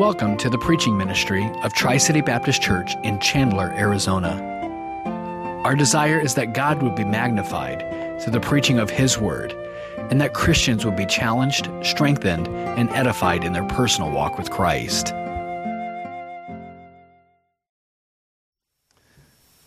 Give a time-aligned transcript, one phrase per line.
[0.00, 4.30] Welcome to the preaching ministry of Tri City Baptist Church in Chandler, Arizona.
[5.62, 7.80] Our desire is that God would be magnified
[8.18, 9.52] through the preaching of His Word,
[10.08, 15.08] and that Christians would be challenged, strengthened, and edified in their personal walk with Christ.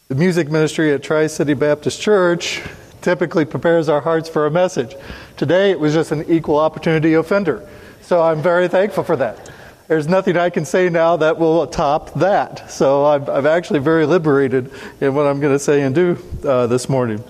[0.08, 2.60] The music ministry at Tri City Baptist Church
[3.04, 4.96] typically prepares our hearts for a message.
[5.38, 7.70] Today it was just an equal opportunity offender.
[8.02, 9.53] So I'm very thankful for that.
[9.90, 12.72] There's nothing I can say now that will top that.
[12.72, 16.68] So I'm, I'm actually very liberated in what I'm going to say and do uh,
[16.68, 17.22] this morning.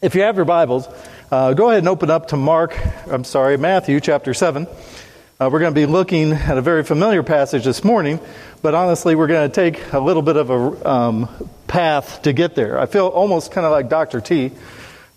[0.00, 0.88] If you have your Bibles,
[1.30, 2.74] uh, go ahead and open up to Mark,
[3.06, 4.66] I'm sorry, Matthew chapter 7.
[4.66, 8.18] Uh, we're going to be looking at a very familiar passage this morning,
[8.62, 12.54] but honestly, we're going to take a little bit of a um, path to get
[12.54, 12.78] there.
[12.78, 14.22] I feel almost kind of like Dr.
[14.22, 14.52] T.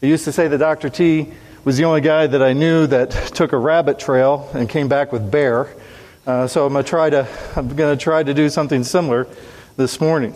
[0.04, 0.90] I used to say that Dr.
[0.90, 1.32] T
[1.63, 5.13] was the only guy that I knew that took a rabbit trail and came back
[5.13, 5.70] with bear.
[6.26, 9.27] Uh, so I'm going to try to I'm going to try to do something similar
[9.76, 10.36] this morning.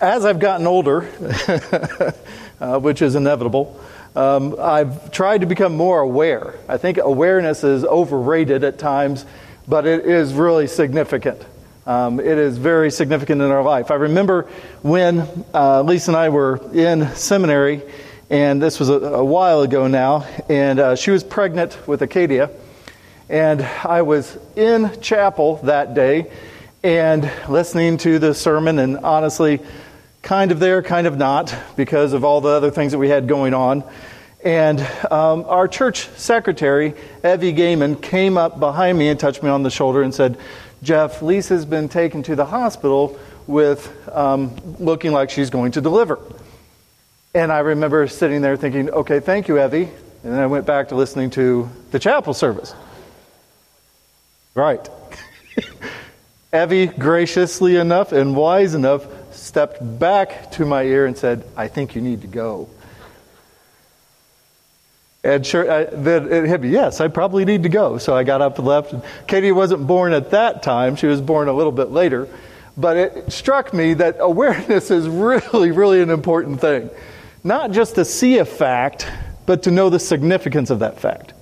[0.00, 1.02] As I've gotten older,
[2.60, 3.78] uh, which is inevitable,
[4.16, 6.54] um, I've tried to become more aware.
[6.68, 9.26] I think awareness is overrated at times,
[9.68, 11.44] but it is really significant.
[11.86, 13.90] Um, it is very significant in our life.
[13.90, 14.48] I remember
[14.80, 17.82] when uh, Lisa and I were in seminary,
[18.30, 22.50] and this was a, a while ago now, and uh, she was pregnant with Acadia.
[23.28, 26.30] And I was in chapel that day
[26.82, 29.60] and listening to the sermon, and honestly,
[30.20, 33.26] kind of there, kind of not, because of all the other things that we had
[33.26, 33.82] going on.
[34.44, 34.78] And
[35.10, 36.88] um, our church secretary,
[37.24, 40.36] Evie Gaiman, came up behind me and touched me on the shoulder and said,
[40.82, 46.18] Jeff, Lisa's been taken to the hospital with um, looking like she's going to deliver.
[47.34, 49.88] And I remember sitting there thinking, okay, thank you, Evie.
[50.22, 52.74] And then I went back to listening to the chapel service.
[54.54, 54.88] Right.
[56.54, 61.96] Evie, graciously enough and wise enough, stepped back to my ear and said, I think
[61.96, 62.68] you need to go.
[65.24, 67.98] And sure, I, then it hit uh, me, yes, I probably need to go.
[67.98, 68.94] So I got up and left.
[69.26, 72.28] Katie wasn't born at that time, she was born a little bit later.
[72.76, 76.90] But it struck me that awareness is really, really an important thing.
[77.42, 79.08] Not just to see a fact,
[79.46, 81.33] but to know the significance of that fact.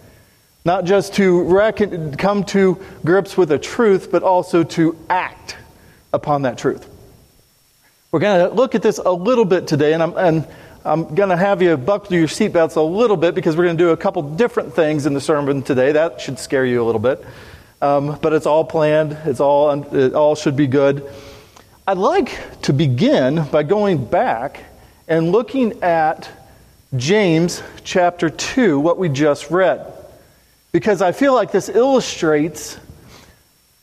[0.64, 5.56] Not just to reckon, come to grips with a truth, but also to act
[6.12, 6.88] upon that truth.
[8.12, 10.46] We're going to look at this a little bit today, and I'm, and
[10.84, 13.84] I'm going to have you buckle your seatbelts a little bit because we're going to
[13.84, 15.92] do a couple different things in the sermon today.
[15.92, 17.24] That should scare you a little bit.
[17.80, 21.10] Um, but it's all planned, it's all, it all should be good.
[21.88, 24.62] I'd like to begin by going back
[25.08, 26.28] and looking at
[26.94, 30.01] James chapter 2, what we just read
[30.72, 32.78] because I feel like this illustrates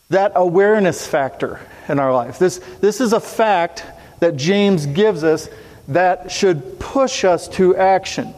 [0.09, 2.39] that awareness factor in our life.
[2.39, 3.85] This, this is a fact
[4.19, 5.47] that James gives us
[5.87, 8.33] that should push us to action.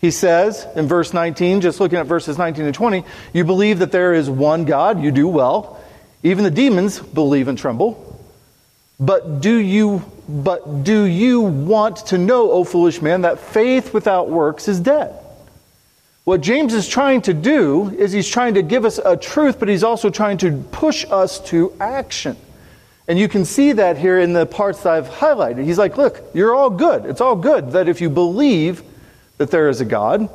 [0.00, 3.92] He says in verse 19, just looking at verses 19 and 20, you believe that
[3.92, 5.80] there is one God, you do well.
[6.22, 8.00] Even the demons believe and tremble.
[8.98, 14.30] But do you but do you want to know, O foolish man, that faith without
[14.30, 15.14] works is dead?
[16.24, 19.68] What James is trying to do is he's trying to give us a truth, but
[19.68, 22.36] he's also trying to push us to action.
[23.06, 25.64] And you can see that here in the parts that I've highlighted.
[25.64, 27.04] He's like, look, you're all good.
[27.04, 28.82] It's all good that if you believe
[29.36, 30.30] that there is a God,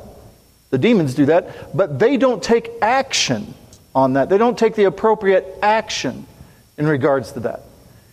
[0.70, 3.52] the demons do that, but they don't take action
[3.92, 4.28] on that.
[4.28, 6.24] They don't take the appropriate action
[6.78, 7.62] in regards to that.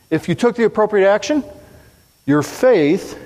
[0.10, 1.44] If you took the appropriate action,
[2.26, 3.20] your faith,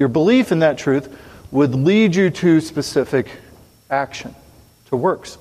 [0.00, 1.16] your belief in that truth,
[1.52, 3.28] would lead you to specific
[3.92, 4.34] action,
[4.86, 5.38] to works.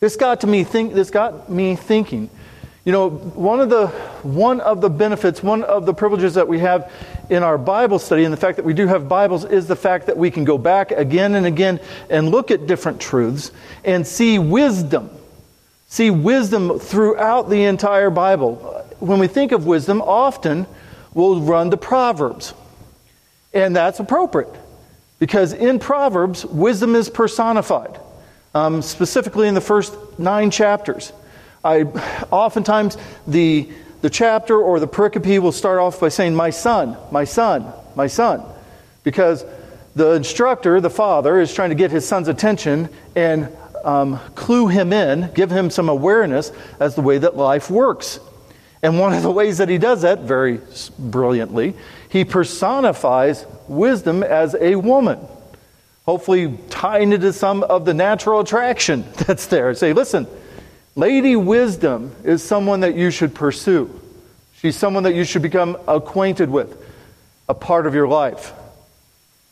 [0.00, 2.28] This got to me think this got me thinking.
[2.84, 3.86] You know, one of the
[4.22, 6.92] one of the benefits, one of the privileges that we have
[7.30, 10.06] in our Bible study and the fact that we do have Bibles is the fact
[10.06, 11.80] that we can go back again and again
[12.10, 13.50] and look at different truths
[13.84, 15.08] and see wisdom.
[15.86, 18.56] See wisdom throughout the entire Bible.
[18.98, 20.66] When we think of wisdom, often
[21.14, 22.52] we'll run to Proverbs.
[23.54, 24.52] And that's appropriate.
[25.18, 27.98] Because in Proverbs, wisdom is personified,
[28.54, 31.12] um, specifically in the first nine chapters.
[31.64, 31.82] I,
[32.30, 33.70] oftentimes, the,
[34.02, 38.06] the chapter or the pericope will start off by saying, My son, my son, my
[38.06, 38.42] son.
[39.02, 39.44] Because
[39.94, 43.48] the instructor, the father, is trying to get his son's attention and
[43.84, 46.50] um, clue him in, give him some awareness
[46.80, 48.18] as the way that life works.
[48.84, 50.60] And one of the ways that he does that, very
[50.98, 51.72] brilliantly,
[52.10, 55.18] he personifies wisdom as a woman.
[56.04, 59.72] Hopefully, tying it to some of the natural attraction that's there.
[59.72, 60.26] Say, listen,
[60.96, 63.88] Lady Wisdom is someone that you should pursue.
[64.58, 66.76] She's someone that you should become acquainted with,
[67.48, 68.52] a part of your life.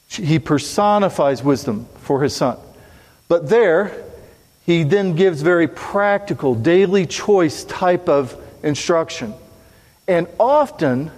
[0.08, 2.58] He personifies wisdom for his son.
[3.28, 4.05] But there,
[4.67, 9.35] he then gives very practical, daily choice type of instruction.
[10.09, 11.11] And often,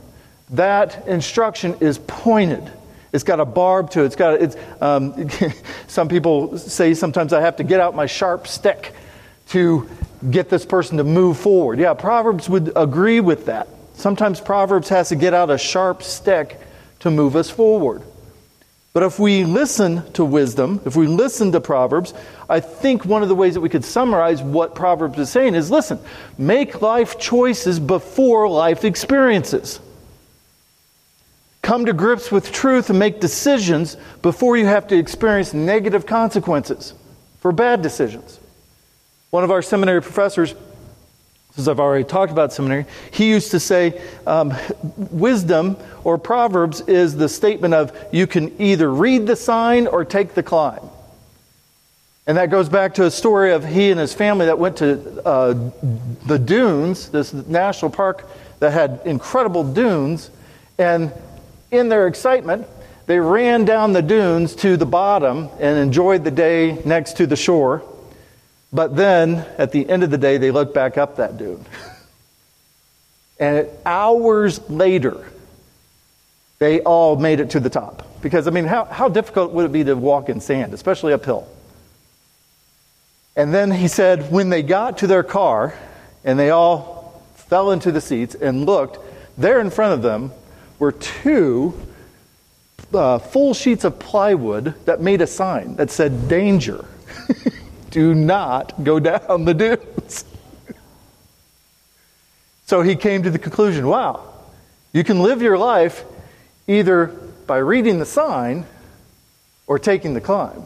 [0.51, 2.71] that instruction is pointed.
[3.13, 4.07] It's got a barb to it.
[4.07, 5.29] It's got it's, um,
[5.87, 8.93] some people say sometimes I have to get out my sharp stick
[9.49, 9.89] to
[10.31, 11.79] get this person to move forward.
[11.79, 13.69] Yeah, Proverbs would agree with that.
[13.95, 16.59] Sometimes Proverbs has to get out a sharp stick
[17.01, 18.03] to move us forward.
[18.95, 22.15] But if we listen to wisdom, if we listen to Proverbs,
[22.49, 25.69] I think one of the ways that we could summarize what Proverbs is saying is
[25.69, 25.99] listen,
[26.39, 29.81] make life choices before life experiences.
[31.61, 36.95] Come to grips with truth and make decisions before you have to experience negative consequences
[37.41, 38.39] for bad decisions.
[39.31, 40.55] One of our seminary professors,
[41.57, 44.53] as I've already talked about seminary, he used to say um,
[44.97, 50.35] wisdom or Proverbs is the statement of you can either read the sign or take
[50.35, 50.81] the climb.
[52.27, 55.23] And that goes back to a story of he and his family that went to
[55.25, 55.71] uh,
[56.27, 58.27] the dunes, this national park
[58.61, 60.31] that had incredible dunes.
[60.79, 61.13] And
[61.71, 62.67] in their excitement,
[63.07, 67.37] they ran down the dunes to the bottom and enjoyed the day next to the
[67.37, 67.85] shore.
[68.75, 71.65] But then, at the end of the day, they looked back up that dune.
[73.39, 75.25] and hours later,
[76.59, 78.05] they all made it to the top.
[78.21, 81.47] Because, I mean, how, how difficult would it be to walk in sand, especially uphill?
[83.37, 85.75] And then he said, when they got to their car
[86.25, 88.99] and they all fell into the seats and looked,
[89.39, 90.33] there in front of them
[90.81, 91.81] were two
[92.93, 96.85] uh, full sheets of plywood that made a sign that said danger.
[97.95, 100.25] do not go down the dunes.
[102.67, 104.21] so he came to the conclusion wow,
[104.93, 106.05] you can live your life
[106.67, 107.07] either
[107.47, 108.67] by reading the sign
[109.69, 110.65] or taking the climb.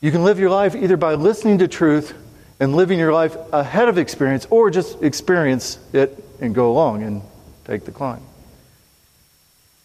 [0.00, 2.14] You can live your life either by listening to truth
[2.60, 7.22] and living your life ahead of experience or just experience it and go along and
[7.64, 8.22] take the climb.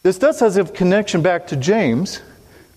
[0.04, 2.22] This does have a connection back to James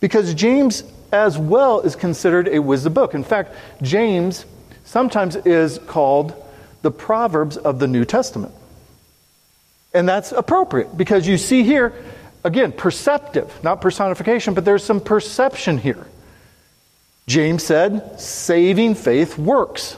[0.01, 3.15] because James as well is considered a wisdom book.
[3.15, 4.45] In fact, James
[4.85, 6.35] sometimes is called
[6.83, 8.55] the Proverbs of the New Testament.
[9.93, 11.93] And that's appropriate because you see here,
[12.45, 16.07] again, perceptive, not personification, but there's some perception here.
[17.27, 19.97] James said, saving faith works.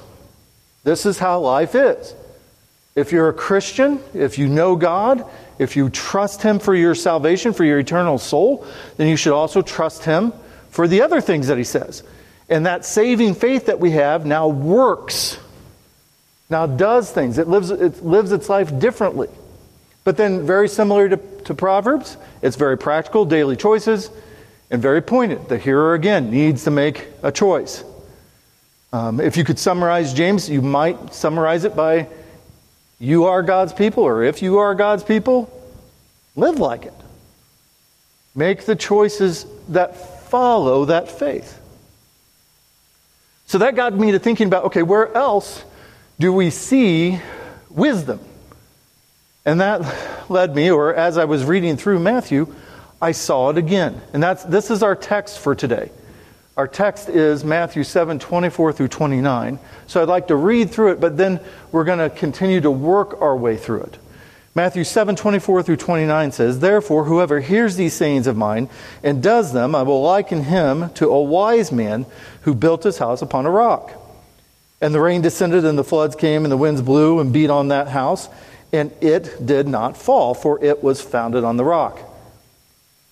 [0.85, 2.15] This is how life is.
[2.95, 5.25] If you're a Christian, if you know God,
[5.59, 8.67] if you trust Him for your salvation, for your eternal soul,
[8.97, 10.33] then you should also trust Him
[10.73, 12.03] for the other things that he says.
[12.49, 15.39] And that saving faith that we have now works,
[16.51, 17.39] now does things.
[17.39, 19.29] It lives, it lives its life differently.
[20.03, 24.11] But then, very similar to, to Proverbs, it's very practical, daily choices,
[24.71, 25.49] and very pointed.
[25.49, 27.85] The hearer, again, needs to make a choice.
[28.93, 32.09] Um, if you could summarize James, you might summarize it by
[32.99, 35.51] you are God's people, or if you are God's people,
[36.35, 36.95] live like it.
[38.35, 39.97] Make the choices that
[40.33, 41.61] follow that faith.
[43.45, 45.63] So that got me to thinking about okay, where else
[46.19, 47.21] do we see
[47.69, 48.19] wisdom?
[49.45, 52.55] And that led me, or as I was reading through Matthew,
[53.03, 54.01] I saw it again.
[54.15, 55.91] And that's, this is our text for today.
[56.57, 59.59] Our text is Matthew 7 24 through 29.
[59.87, 61.41] So I'd like to read through it, but then
[61.73, 63.99] we're going to continue to work our way through it.
[64.55, 68.69] Matthew 7 24 through 29 says, Therefore, whoever hears these sayings of mine
[69.03, 72.05] and does them, I will liken him to a wise man
[72.43, 73.93] who built his house upon a rock.
[74.83, 77.69] And the rain descended, and the floods came, and the winds blew and beat on
[77.69, 78.29] that house,
[78.73, 81.99] and it did not fall, for it was founded on the rock.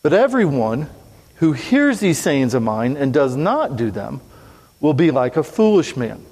[0.02, 0.90] But everyone
[1.36, 4.20] who hears these sayings of mine and does not do them
[4.78, 6.26] will be like a foolish man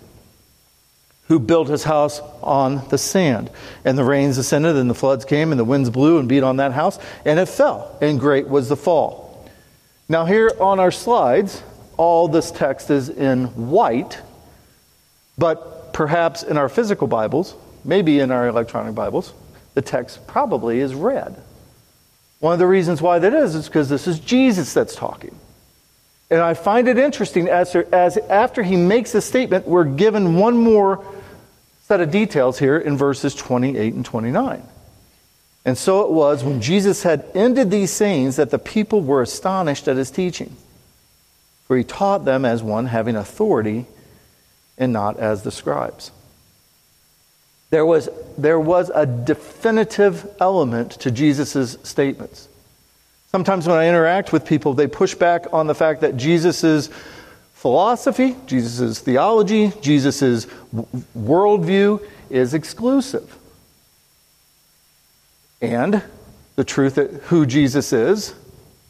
[1.29, 3.51] who built his house on the sand.
[3.85, 6.57] And the rains ascended, and the floods came, and the winds blew and beat on
[6.57, 9.49] that house, and it fell, and great was the fall.
[10.09, 11.63] Now, here on our slides,
[11.99, 14.19] all this text is in white,
[15.37, 17.55] but perhaps in our physical Bibles,
[17.85, 19.35] maybe in our electronic Bibles,
[19.75, 21.37] the text probably is red.
[22.41, 25.39] One of the reasons why that is is because this is Jesus that's talking.
[26.31, 30.57] And I find it interesting as, as after he makes a statement, we're given one
[30.57, 31.05] more
[31.83, 34.63] set of details here in verses 28 and 29.
[35.65, 39.89] And so it was when Jesus had ended these sayings that the people were astonished
[39.89, 40.55] at his teaching.
[41.67, 43.87] For he taught them as one having authority
[44.77, 46.11] and not as the scribes.
[47.71, 48.09] There was,
[48.39, 52.49] there was a definitive element to Jesus' statements.
[53.31, 56.89] Sometimes when I interact with people, they push back on the fact that Jesus'
[57.53, 60.47] philosophy, Jesus' theology, Jesus'
[61.17, 63.37] worldview is exclusive.
[65.61, 66.03] And
[66.57, 68.35] the truth that who Jesus is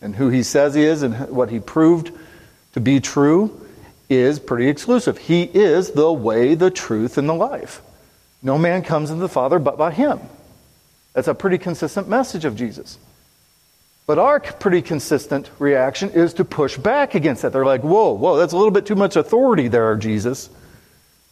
[0.01, 2.13] and who he says he is and what he proved
[2.75, 3.67] to be true
[4.09, 5.19] is pretty exclusive.
[5.19, 7.83] He is the way, the truth, and the life.
[8.43, 10.21] No man comes to the Father but by him.
[11.13, 12.99] That's a pretty consistent message of Jesus.
[14.09, 17.53] But our pretty consistent reaction is to push back against that.
[17.53, 20.49] They're like, whoa, whoa, that's a little bit too much authority there, Jesus.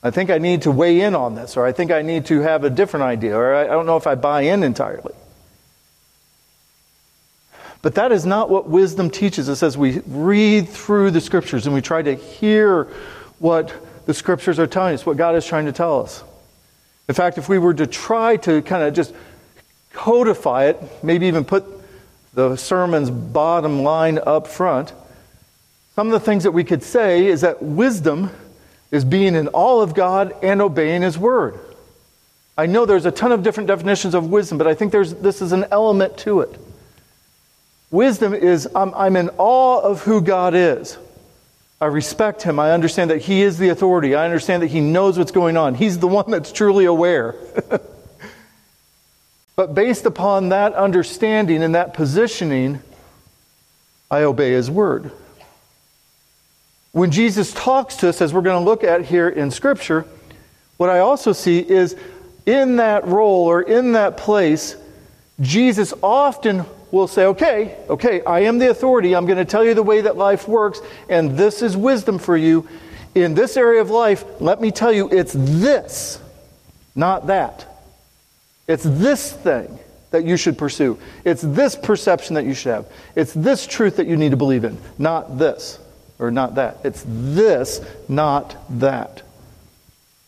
[0.02, 2.40] I think I need to weigh in on this, or I think I need to
[2.40, 5.14] have a different idea, or I don't know if I buy in entirely.
[7.80, 11.74] But that is not what wisdom teaches us as we read through the scriptures and
[11.74, 12.88] we try to hear
[13.38, 13.72] what
[14.04, 16.22] the scriptures are telling us, what God is trying to tell us.
[17.08, 19.14] In fact, if we were to try to kind of just
[19.94, 21.75] codify it, maybe even put
[22.36, 24.92] the sermon's bottom line up front,
[25.94, 28.30] some of the things that we could say is that wisdom
[28.90, 31.58] is being in all of God and obeying His word.
[32.56, 35.40] I know there's a ton of different definitions of wisdom, but I think there's, this
[35.40, 36.60] is an element to it.
[37.90, 40.98] Wisdom is I'm, I'm in awe of who God is.
[41.80, 42.58] I respect him.
[42.58, 44.14] I understand that he is the authority.
[44.14, 45.74] I understand that he knows what's going on.
[45.74, 47.34] He's the one that's truly aware.
[49.56, 52.80] but based upon that understanding and that positioning,
[54.10, 55.10] I obey his word.
[56.92, 60.04] When Jesus talks to us, as we're going to look at here in Scripture,
[60.76, 61.96] what I also see is
[62.44, 64.76] in that role or in that place,
[65.40, 69.14] Jesus often will say, okay, okay, I am the authority.
[69.14, 72.36] I'm going to tell you the way that life works, and this is wisdom for
[72.36, 72.68] you.
[73.14, 76.20] In this area of life, let me tell you, it's this,
[76.94, 77.75] not that.
[78.68, 79.78] It's this thing
[80.10, 80.98] that you should pursue.
[81.24, 82.86] It's this perception that you should have.
[83.14, 85.78] It's this truth that you need to believe in, not this
[86.18, 86.78] or not that.
[86.84, 89.22] It's this, not that.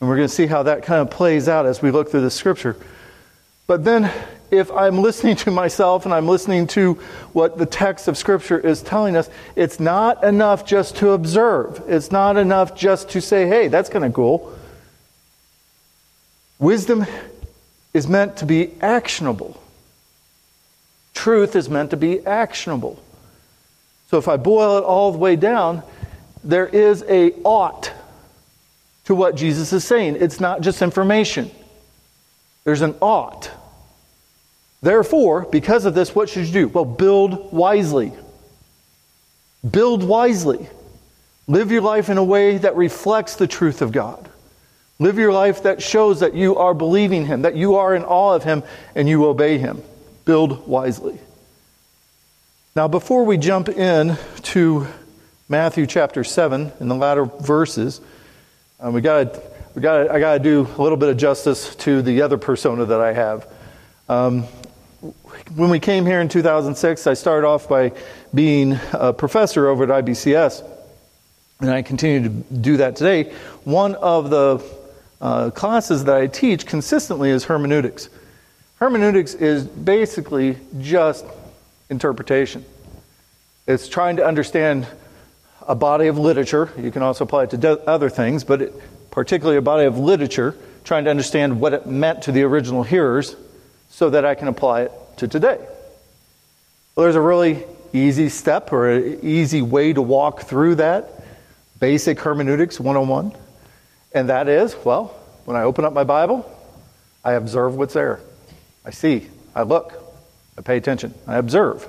[0.01, 2.21] And we're going to see how that kind of plays out as we look through
[2.21, 2.77] the scripture.
[3.67, 4.11] But then
[4.51, 6.95] if I'm listening to myself and I'm listening to
[7.33, 11.83] what the text of Scripture is telling us, it's not enough just to observe.
[11.87, 14.55] It's not enough just to say, hey, that's kind of cool.
[16.59, 17.05] Wisdom
[17.99, 19.61] is meant to be actionable.
[21.13, 23.03] Truth is meant to be actionable.
[24.11, 25.83] So if I boil it all the way down,
[26.43, 27.93] there is a ought
[29.05, 30.17] to what Jesus is saying.
[30.21, 31.51] It's not just information.
[32.65, 33.51] There's an ought.
[34.81, 36.69] Therefore, because of this, what should you do?
[36.69, 38.13] Well, build wisely.
[39.69, 40.69] Build wisely.
[41.49, 44.31] Live your life in a way that reflects the truth of God.
[45.01, 48.35] Live your life that shows that you are believing Him, that you are in awe
[48.35, 48.65] of Him,
[48.97, 49.81] and you obey Him.
[50.25, 51.21] Build wisely.
[52.75, 54.89] Now, before we jump in to
[55.49, 58.01] Matthew chapter 7 in the latter verses,
[58.81, 59.39] um, we got
[59.77, 62.85] we got I got to do a little bit of justice to the other persona
[62.85, 63.47] that I have.
[64.09, 64.43] Um,
[65.55, 67.93] when we came here in 2006, I started off by
[68.35, 70.69] being a professor over at IBCS,
[71.61, 73.33] and I continue to do that today.
[73.63, 74.59] One of the
[75.21, 78.09] uh, classes that I teach consistently is hermeneutics.
[78.77, 81.25] Hermeneutics is basically just
[81.91, 82.65] interpretation.
[83.67, 84.87] It's trying to understand
[85.67, 86.73] a body of literature.
[86.79, 88.75] You can also apply it to other things, but it,
[89.11, 93.37] particularly a body of literature, trying to understand what it meant to the original hearers
[93.91, 95.59] so that I can apply it to today.
[96.95, 101.11] Well, there's a really easy step or an easy way to walk through that
[101.79, 103.35] basic hermeneutics 101.
[104.13, 106.51] And that is, well, when I open up my Bible,
[107.25, 108.21] I observe what's there.
[108.85, 109.93] I see, I look,
[110.57, 111.87] I pay attention, I observe.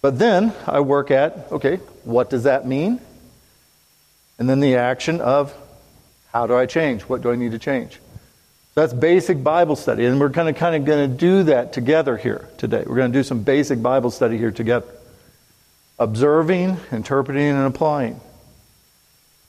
[0.00, 3.00] But then I work at, okay, what does that mean?
[4.38, 5.54] And then the action of
[6.32, 7.02] how do I change?
[7.02, 7.94] What do I need to change?
[8.74, 11.72] So That's basic Bible study, and we're kind of kind of going to do that
[11.72, 12.84] together here today.
[12.86, 14.86] We're going to do some basic Bible study here together.
[15.98, 18.20] Observing, interpreting, and applying.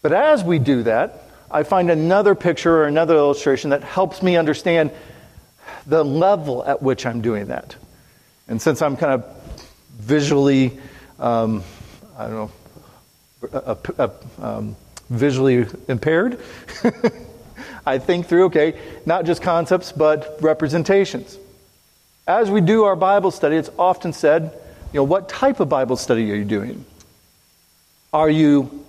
[0.02, 4.36] But as we do that, I find another picture or another illustration that helps me
[4.36, 4.92] understand
[5.86, 7.76] the level at which I'm doing that.
[8.48, 9.26] And since I'm kind of
[10.00, 10.78] visually,
[11.20, 11.64] um,
[12.18, 12.52] I don't
[13.52, 14.76] know, um,
[15.10, 16.40] visually impaired,
[17.86, 21.38] I think through, okay, not just concepts, but representations.
[22.28, 24.52] As we do our Bible study, it's often said,
[24.92, 26.86] you know, what type of Bible study are you doing?
[28.12, 28.86] Are you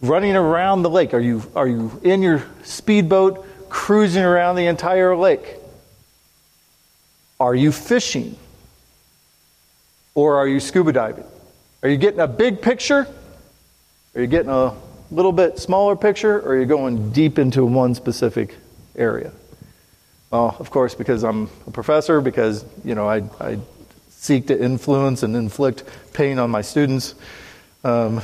[0.00, 1.14] running around the lake?
[1.14, 5.56] Are you, are you in your speedboat cruising around the entire lake?
[7.38, 8.36] Are you fishing?
[10.14, 11.24] Or are you scuba diving?
[11.82, 13.06] Are you getting a big picture?
[14.14, 14.74] Are you getting a
[15.10, 16.40] little bit smaller picture?
[16.40, 18.56] Or are you going deep into one specific
[18.96, 19.32] area?
[20.30, 23.58] Well, of course, because I'm a professor, because, you know, I, I
[24.08, 25.84] seek to influence and inflict
[26.14, 27.14] pain on my students.
[27.84, 28.22] Um,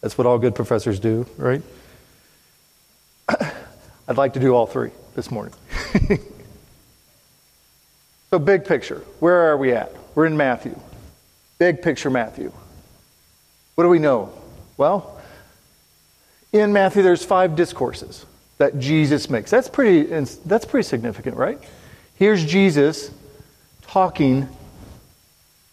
[0.00, 1.62] that's what all good professors do, right?
[4.08, 5.54] I'd like to do all three this morning.
[8.30, 9.02] so, big picture.
[9.20, 9.92] Where are we at?
[10.14, 10.78] We're in Matthew.
[11.58, 12.52] Big picture Matthew.
[13.74, 14.32] What do we know?
[14.76, 15.20] Well,
[16.52, 18.24] in Matthew, there's five discourses
[18.58, 19.50] that Jesus makes.
[19.50, 20.04] That's pretty,
[20.46, 21.58] that's pretty significant, right?
[22.16, 23.10] Here's Jesus
[23.82, 24.48] talking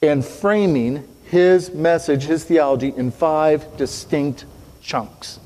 [0.01, 4.45] and framing his message, his theology, in five distinct
[4.81, 5.39] chunks.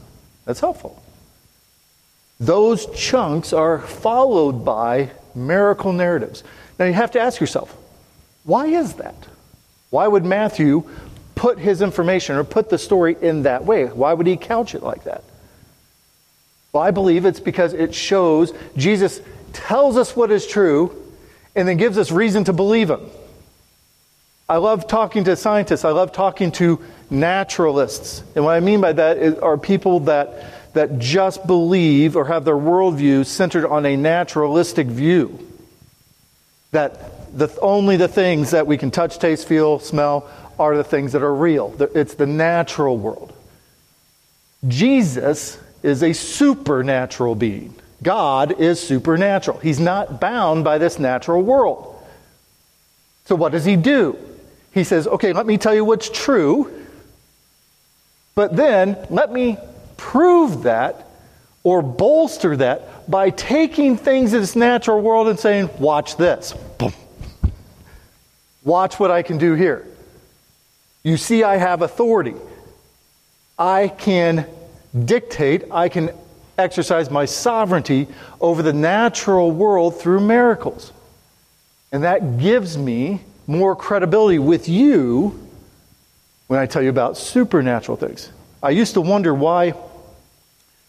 [0.45, 1.01] That's helpful.
[2.39, 6.43] Those chunks are followed by miracle narratives.
[6.77, 7.75] Now you have to ask yourself,
[8.43, 9.15] why is that?
[9.89, 10.89] Why would Matthew
[11.35, 13.85] put his information or put the story in that way?
[13.85, 15.23] Why would he couch it like that?
[16.71, 19.21] Well, I believe it's because it shows Jesus
[19.53, 20.95] tells us what is true
[21.55, 23.09] and then gives us reason to believe him.
[24.49, 25.85] I love talking to scientists.
[25.85, 28.23] I love talking to naturalists.
[28.35, 32.45] And what I mean by that is, are people that, that just believe or have
[32.45, 35.47] their worldview centered on a naturalistic view.
[36.71, 40.27] That the, only the things that we can touch, taste, feel, smell
[40.57, 41.75] are the things that are real.
[41.93, 43.31] It's the natural world.
[44.67, 47.75] Jesus is a supernatural being.
[48.01, 49.59] God is supernatural.
[49.59, 52.03] He's not bound by this natural world.
[53.25, 54.17] So, what does he do?
[54.73, 56.71] He says, okay, let me tell you what's true,
[58.35, 59.57] but then let me
[59.97, 61.07] prove that
[61.63, 66.53] or bolster that by taking things in this natural world and saying, watch this.
[68.63, 69.85] Watch what I can do here.
[71.03, 72.35] You see, I have authority.
[73.57, 74.45] I can
[75.05, 76.11] dictate, I can
[76.57, 78.07] exercise my sovereignty
[78.39, 80.91] over the natural world through miracles.
[81.91, 85.49] And that gives me more credibility with you
[86.45, 88.29] when I tell you about supernatural things.
[88.61, 89.73] I used to wonder why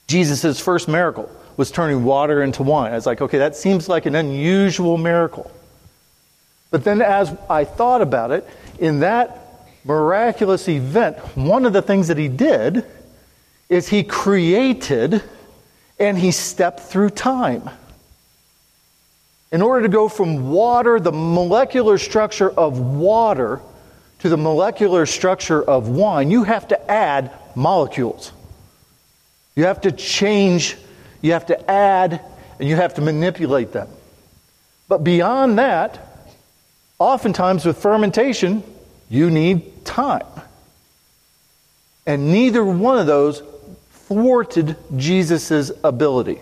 [0.06, 2.92] Jesus' first miracle was turning water into wine.
[2.92, 5.50] I was like, okay, that seems like an unusual miracle.
[6.70, 8.46] But then as I thought about it,
[8.78, 12.84] in that miraculous event, one of the things that he did
[13.70, 15.22] is he created
[15.98, 17.70] and he stepped through time.
[19.52, 23.60] In order to go from water, the molecular structure of water,
[24.20, 28.32] to the molecular structure of wine, you have to add molecules.
[29.56, 30.76] You have to change,
[31.22, 32.20] you have to add,
[32.58, 33.88] and you have to manipulate them.
[34.88, 36.06] But beyond that,
[36.98, 38.62] oftentimes with fermentation,
[39.08, 40.26] you need time.
[42.06, 43.42] And neither one of those
[43.92, 46.40] thwarted Jesus' ability.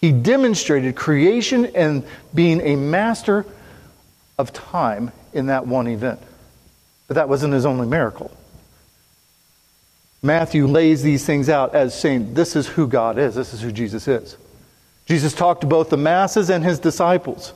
[0.00, 3.44] He demonstrated creation and being a master
[4.38, 6.20] of time in that one event.
[7.08, 8.30] But that wasn't his only miracle.
[10.22, 13.72] Matthew lays these things out as saying, This is who God is, this is who
[13.72, 14.36] Jesus is.
[15.06, 17.54] Jesus talked to both the masses and his disciples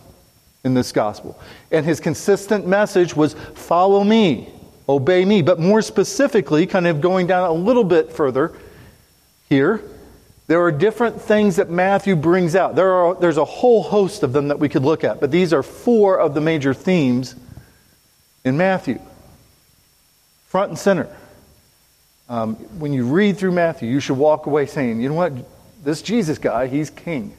[0.64, 1.38] in this gospel.
[1.70, 4.48] And his consistent message was, Follow me
[4.88, 5.42] obey me.
[5.42, 8.52] But more specifically, kind of going down a little bit further
[9.48, 9.82] here,
[10.46, 12.74] there are different things that Matthew brings out.
[12.74, 15.52] There are, there's a whole host of them that we could look at, but these
[15.52, 17.36] are four of the major themes
[18.44, 19.00] in Matthew.
[20.48, 21.08] Front and center.
[22.28, 25.32] Um, when you read through Matthew, you should walk away saying, you know what?
[25.84, 27.34] This Jesus guy, he's king.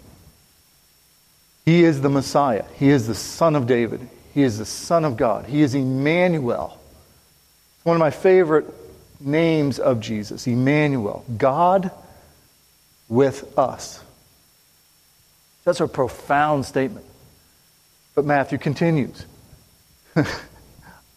[1.66, 2.66] He is the Messiah.
[2.76, 4.08] He is the Son of David.
[4.34, 5.46] He is the Son of God.
[5.46, 6.78] He is Emmanuel.
[7.84, 8.66] One of my favorite
[9.20, 11.92] names of Jesus, Emmanuel, God
[13.14, 14.02] with us.
[15.64, 17.06] That's a profound statement.
[18.16, 19.26] But Matthew continues.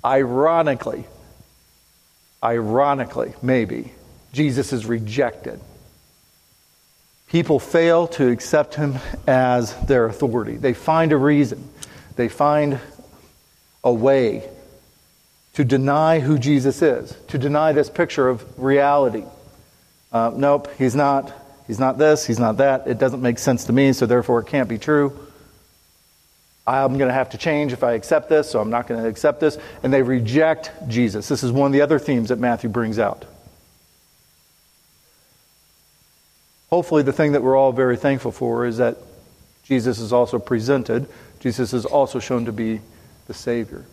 [0.05, 1.05] ironically,
[2.43, 3.93] ironically, maybe,
[4.33, 5.61] Jesus is rejected.
[7.29, 10.57] People fail to accept him as their authority.
[10.57, 11.69] They find a reason,
[12.15, 12.79] they find
[13.83, 14.49] a way
[15.55, 19.25] to deny who Jesus is, to deny this picture of reality.
[20.13, 21.33] Uh, nope, he's not.
[21.67, 22.87] He's not this, he's not that.
[22.87, 25.19] It doesn't make sense to me, so therefore it can't be true.
[26.67, 29.09] I'm going to have to change if I accept this, so I'm not going to
[29.09, 29.57] accept this.
[29.83, 31.29] And they reject Jesus.
[31.29, 33.25] This is one of the other themes that Matthew brings out.
[36.71, 38.99] Hopefully, the thing that we're all very thankful for is that
[39.63, 41.09] Jesus is also presented,
[41.41, 42.81] Jesus is also shown to be
[43.29, 43.85] the Savior.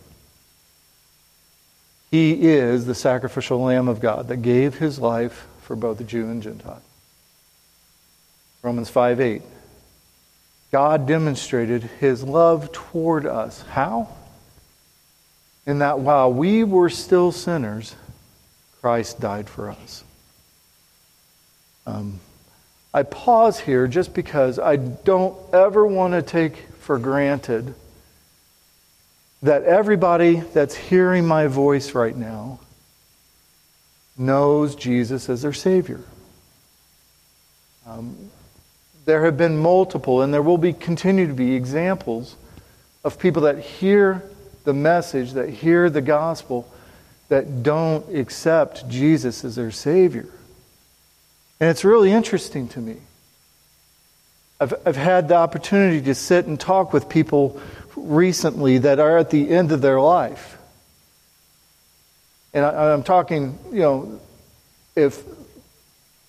[2.10, 6.28] He is the sacrificial Lamb of God that gave his life for both the Jew
[6.28, 6.82] and Gentile.
[8.64, 9.42] Romans 5 8.
[10.72, 13.60] God demonstrated his love toward us.
[13.60, 14.08] How?
[15.66, 17.94] In that while we were still sinners,
[18.80, 20.02] Christ died for us.
[21.86, 22.20] Um,
[22.94, 27.74] I pause here just because I don't ever want to take for granted
[29.42, 32.60] that everybody that's hearing my voice right now
[34.16, 36.00] knows Jesus as their Savior.
[37.86, 38.30] Um,
[39.04, 42.36] there have been multiple, and there will be continue to be examples
[43.02, 44.22] of people that hear
[44.64, 46.70] the message, that hear the gospel,
[47.28, 50.26] that don't accept Jesus as their Savior.
[51.60, 52.96] And it's really interesting to me.
[54.60, 57.60] I've, I've had the opportunity to sit and talk with people
[57.96, 60.56] recently that are at the end of their life.
[62.52, 64.20] And I, I'm talking, you know,
[64.96, 65.22] if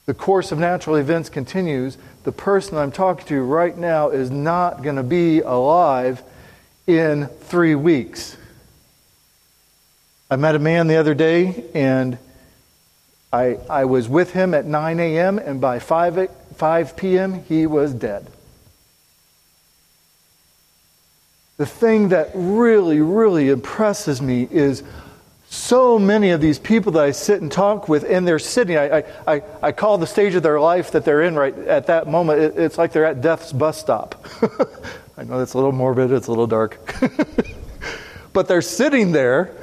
[0.06, 4.84] the course of natural events continues, the person I'm talking to right now is not
[4.84, 6.22] going to be alive
[6.86, 8.36] in three weeks.
[10.30, 12.18] I met a man the other day, and
[13.32, 17.94] I, I was with him at 9 a.m., and by 5, 5 p.m., he was
[17.94, 18.28] dead.
[21.58, 24.84] the thing that really, really impresses me is
[25.56, 28.78] so many of these people that I sit and talk with, and they're sitting.
[28.78, 32.08] I, I, I call the stage of their life that they're in right at that
[32.08, 34.26] moment, it, it's like they're at death's bus stop.
[35.18, 36.80] I know that's a little morbid, it's a little dark.
[38.34, 39.56] but they're sitting there,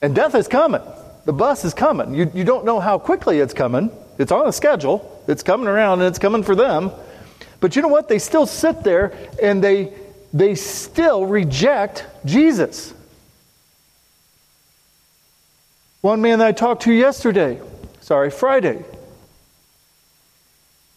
[0.00, 0.82] and death is coming.
[1.24, 2.14] The bus is coming.
[2.14, 3.90] You, you don't know how quickly it's coming.
[4.18, 6.92] It's on a schedule, it's coming around, and it's coming for them.
[7.60, 8.08] But you know what?
[8.08, 9.92] They still sit there and they
[10.32, 12.92] they still reject Jesus.
[16.06, 17.60] One man that I talked to yesterday,
[18.00, 18.84] sorry, Friday,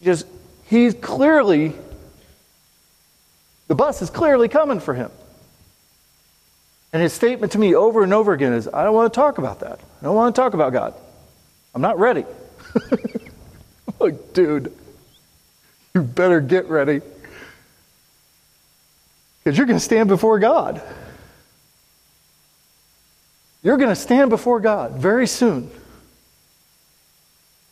[0.04, 0.24] just
[0.66, 1.72] he's clearly
[3.66, 5.10] the bus is clearly coming for him.
[6.92, 9.38] And his statement to me over and over again is, I don't want to talk
[9.38, 9.80] about that.
[10.00, 10.94] I don't want to talk about God.
[11.74, 12.24] I'm not ready.
[13.98, 14.72] like, dude,
[15.92, 17.00] you better get ready.
[19.42, 20.80] Because you're going to stand before God.
[23.62, 25.70] You're going to stand before God very soon.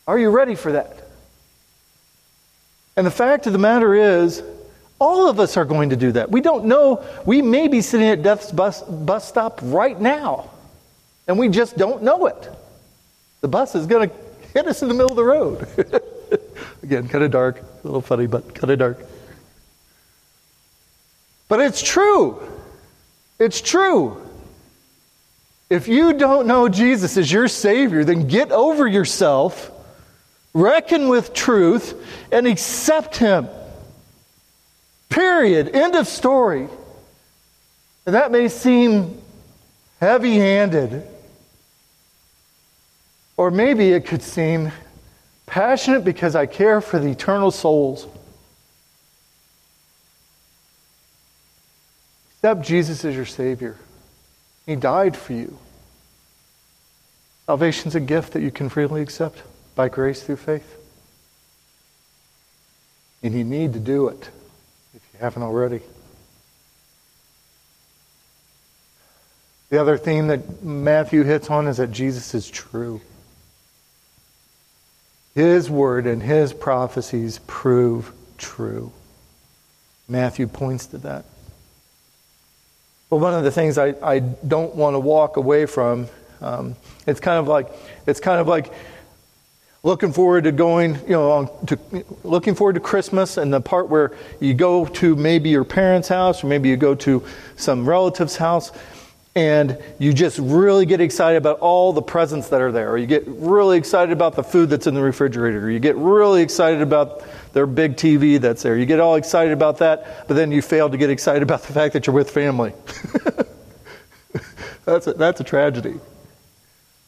[0.07, 1.07] Are you ready for that?
[2.95, 4.43] And the fact of the matter is,
[4.99, 6.29] all of us are going to do that.
[6.29, 7.05] We don't know.
[7.25, 10.49] We may be sitting at death's bus, bus stop right now,
[11.27, 12.49] and we just don't know it.
[13.41, 14.15] The bus is going to
[14.53, 15.67] hit us in the middle of the road.
[16.83, 18.99] Again, kind of dark, a little funny, but kind of dark.
[21.47, 22.41] But it's true.
[23.39, 24.28] It's true.
[25.69, 29.71] If you don't know Jesus as your Savior, then get over yourself,
[30.53, 31.93] reckon with truth,
[32.31, 33.47] and accept Him.
[35.09, 35.69] Period.
[35.75, 36.67] End of story.
[38.05, 39.21] And that may seem
[39.99, 41.03] heavy handed,
[43.37, 44.71] or maybe it could seem
[45.45, 48.07] passionate because I care for the eternal souls.
[52.37, 53.77] Accept Jesus as your Savior.
[54.69, 55.57] He died for you.
[57.47, 59.41] Salvation is a gift that you can freely accept
[59.73, 60.77] by grace through faith.
[63.23, 64.29] And you need to do it
[64.93, 65.81] if you haven't already.
[69.71, 73.01] The other theme that Matthew hits on is that Jesus is true.
[75.33, 78.91] His word and his prophecies prove true.
[80.07, 81.25] Matthew points to that.
[83.09, 86.07] Well, one of the things I, I don't want to walk away from,
[86.41, 86.75] um,
[87.07, 87.71] it's kind of like
[88.05, 88.71] it's kind of like
[89.81, 94.11] looking forward to going, you know, to looking forward to Christmas and the part where
[94.39, 97.23] you go to maybe your parents' house or maybe you go to
[97.55, 98.71] some relative's house
[99.39, 103.07] and you just really get excited about all the presents that are there, or you
[103.07, 106.81] get really excited about the food that's in the refrigerator, or you get really excited
[106.81, 107.23] about
[107.53, 108.77] their big TV that's there.
[108.77, 111.71] You get all excited about that, but then you fail to get excited about the
[111.71, 112.73] fact that you're with family.
[114.83, 115.95] that's, a, that's a tragedy.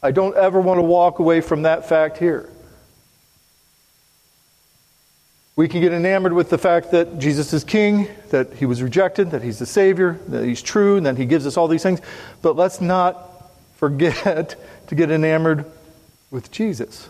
[0.02, 2.48] I don't ever want to walk away from that fact here.
[5.62, 9.30] We can get enamored with the fact that Jesus is king, that he was rejected,
[9.30, 12.00] that he's the Savior, that he's true, and that he gives us all these things.
[12.42, 14.56] But let's not forget
[14.88, 15.64] to get enamored
[16.32, 17.08] with Jesus.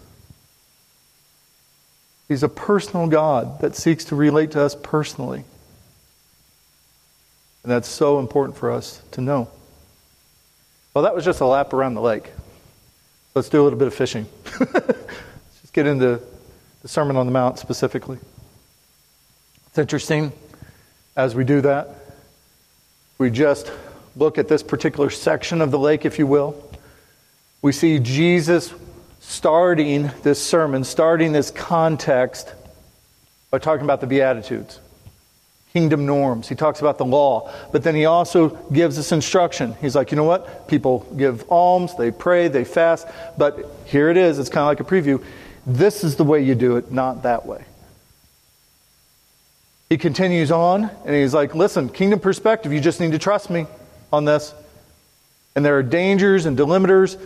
[2.28, 5.44] He's a personal God that seeks to relate to us personally.
[7.62, 9.48] And that's so important for us to know.
[10.92, 12.30] Well, that was just a lap around the lake.
[13.34, 14.26] Let's do a little bit of fishing.
[14.60, 16.20] Let's just get into
[16.82, 18.18] the Sermon on the Mount specifically.
[19.72, 20.32] It's interesting
[21.16, 21.88] as we do that.
[23.16, 23.72] We just
[24.16, 26.62] look at this particular section of the lake, if you will.
[27.62, 28.74] We see Jesus
[29.20, 32.52] starting this sermon, starting this context
[33.50, 34.78] by talking about the Beatitudes,
[35.72, 36.50] kingdom norms.
[36.50, 39.74] He talks about the law, but then he also gives us instruction.
[39.80, 40.68] He's like, you know what?
[40.68, 43.08] People give alms, they pray, they fast,
[43.38, 44.38] but here it is.
[44.38, 45.24] It's kind of like a preview.
[45.66, 47.64] This is the way you do it, not that way.
[49.92, 53.66] He continues on and he's like, listen, kingdom perspective, you just need to trust me
[54.10, 54.54] on this.
[55.54, 57.18] And there are dangers and delimiters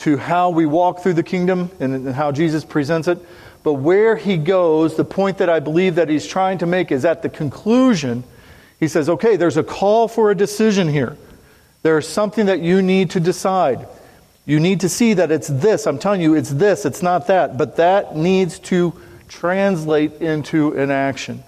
[0.00, 3.18] to how we walk through the kingdom and how Jesus presents it.
[3.62, 7.06] But where he goes, the point that I believe that he's trying to make is
[7.06, 8.24] at the conclusion,
[8.78, 11.16] he says, okay, there's a call for a decision here.
[11.82, 13.88] There's something that you need to decide.
[14.44, 15.86] You need to see that it's this.
[15.86, 17.56] I'm telling you, it's this, it's not that.
[17.56, 18.92] But that needs to
[19.26, 21.44] translate into an action.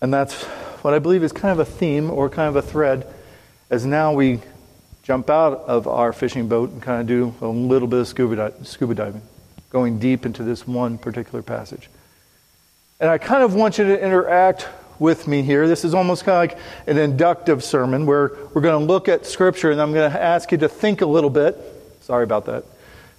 [0.00, 0.44] And that's
[0.82, 3.06] what I believe is kind of a theme or kind of a thread
[3.70, 4.40] as now we
[5.02, 8.52] jump out of our fishing boat and kind of do a little bit of scuba,
[8.64, 9.22] scuba diving,
[9.70, 11.88] going deep into this one particular passage.
[13.00, 15.68] And I kind of want you to interact with me here.
[15.68, 19.26] This is almost kind of like an inductive sermon where we're going to look at
[19.26, 21.56] Scripture and I'm going to ask you to think a little bit.
[22.00, 22.64] Sorry about that.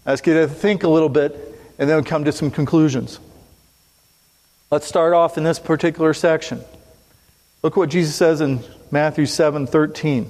[0.05, 3.19] Ask you to think a little bit and then come to some conclusions.
[4.69, 6.61] Let's start off in this particular section.
[7.63, 8.59] Look what Jesus says in
[8.91, 10.29] Matthew 7 13.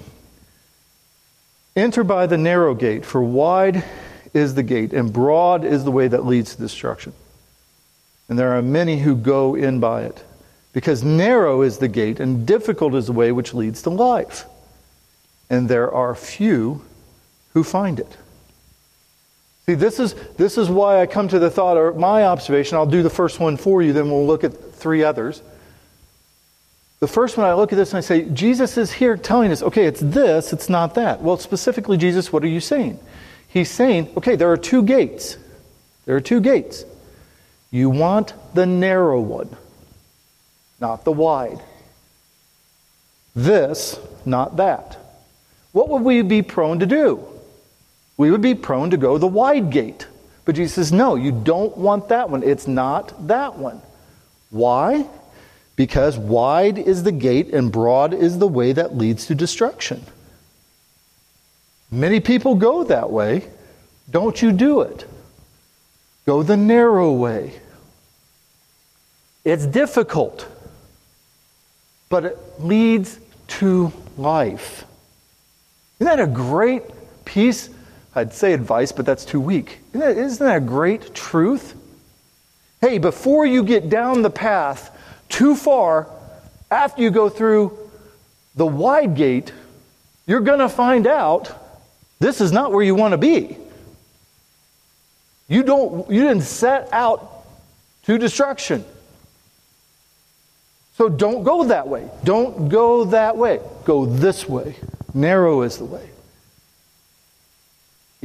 [1.76, 3.84] Enter by the narrow gate, for wide
[4.34, 7.13] is the gate, and broad is the way that leads to destruction.
[8.30, 10.23] And there are many who go in by it,
[10.71, 14.45] because narrow is the gate, and difficult is the way which leads to life.
[15.50, 16.84] And there are few
[17.54, 18.17] who find it.
[19.70, 22.86] See, this is, this is why I come to the thought, or my observation, I'll
[22.86, 25.42] do the first one for you, then we'll look at three others.
[27.02, 29.62] The first one, I look at this and I say, Jesus is here telling us,
[29.62, 31.22] okay, it's this, it's not that.
[31.22, 32.98] Well, specifically, Jesus, what are you saying?
[33.50, 35.38] He's saying, okay, there are two gates.
[36.06, 36.86] There are two gates.
[37.70, 39.50] You want the narrow one,
[40.80, 41.62] not the wide.
[43.36, 44.98] This, not that.
[45.74, 47.28] What would we be prone to do?
[48.18, 50.08] We would be prone to go the wide gate.
[50.44, 52.44] But Jesus says, no, you don't want that one.
[52.44, 53.82] It's not that one.
[54.50, 55.08] Why?
[55.78, 60.04] because wide is the gate and broad is the way that leads to destruction.
[61.90, 63.48] Many people go that way.
[64.10, 65.06] Don't you do it.
[66.26, 67.54] Go the narrow way.
[69.46, 70.46] It's difficult,
[72.10, 74.84] but it leads to life.
[76.00, 76.84] Isn't that a great
[77.24, 77.70] piece?
[78.18, 79.80] I'd say advice, but that's too weak.
[79.94, 81.76] Isn't that, isn't that a great truth?
[82.82, 84.92] Hey, before you get down the path
[85.30, 86.10] too far,
[86.72, 87.78] after you go through
[88.56, 89.54] the wide gate,
[90.26, 91.54] you're going to find out
[92.20, 93.56] this is not where you want to be.
[95.48, 97.46] You don't you didn't set out
[98.04, 98.84] to destruction.
[100.96, 102.10] So don't go that way.
[102.24, 103.62] Don't go that way.
[103.86, 104.76] Go this way.
[105.14, 106.10] Narrow is the way.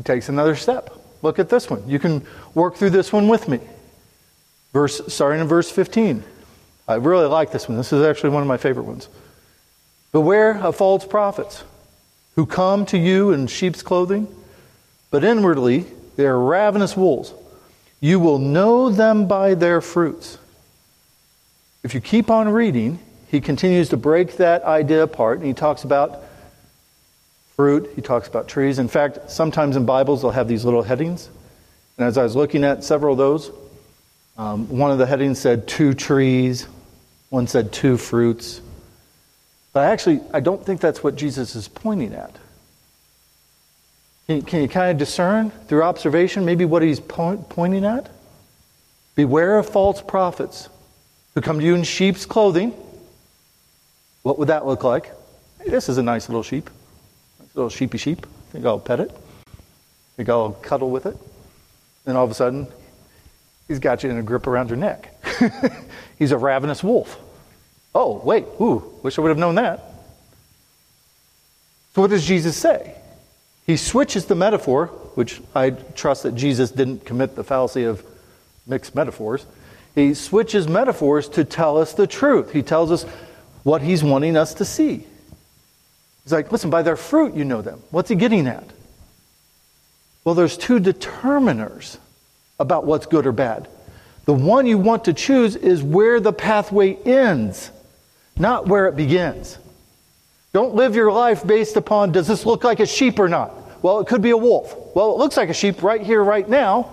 [0.05, 0.91] Takes another step.
[1.23, 1.89] Look at this one.
[1.89, 3.61] You can work through this one with me.
[4.73, 6.25] Verse starting in verse 15.
[6.89, 7.77] I really like this one.
[7.79, 9.09] This is actually one of my favorite ones.
[10.11, 11.65] Beware of false prophets
[12.35, 14.27] who come to you in sheep's clothing,
[15.11, 15.87] but inwardly
[16.17, 17.33] they are ravenous wolves.
[18.01, 20.39] You will know them by their fruits.
[21.85, 25.85] If you keep on reading, he continues to break that idea apart, and he talks
[25.85, 26.23] about
[27.57, 28.79] fruit, he talks about trees.
[28.79, 31.29] In fact, sometimes in Bibles they'll have these little headings.
[31.97, 33.51] And as I was looking at several of those,
[34.39, 36.67] um, one of the headings said two trees,
[37.29, 38.61] one said two fruits.
[39.73, 42.35] But I actually, I don't think that's what Jesus is pointing at.
[44.27, 48.09] Can you, can you kind of discern through observation maybe what he's po- pointing at?
[49.15, 50.69] Beware of false prophets
[51.35, 52.73] who come to you in sheep's clothing.
[54.23, 55.07] What would that look like?
[55.61, 56.71] Hey, this is a nice little sheep.
[57.55, 58.27] Little sheepy sheep.
[58.51, 59.11] Think I'll pet it.
[60.17, 61.17] Think I'll cuddle with it.
[62.07, 62.67] And all of a sudden,
[63.73, 65.15] He's got you in a grip around your neck.
[66.19, 67.19] He's a ravenous wolf.
[67.95, 69.83] Oh, wait, ooh, wish I would have known that.
[71.95, 72.95] So, what does Jesus say?
[73.67, 78.05] He switches the metaphor, which I trust that Jesus didn't commit the fallacy of
[78.67, 79.47] mixed metaphors.
[79.95, 82.53] He switches metaphors to tell us the truth.
[82.53, 83.05] He tells us
[83.63, 85.07] what he's wanting us to see.
[86.25, 87.83] He's like, listen, by their fruit you know them.
[87.91, 88.65] What's he getting at?
[90.25, 91.99] Well, there's two determiners
[92.59, 93.69] about what's good or bad.
[94.25, 97.73] The one you want to choose is where the pathway ends,
[98.39, 99.59] not where it begins.
[100.53, 103.83] Don't live your life based upon does this look like a sheep or not?
[103.83, 104.77] Well, it could be a wolf.
[104.95, 106.93] Well, it looks like a sheep right here, right now.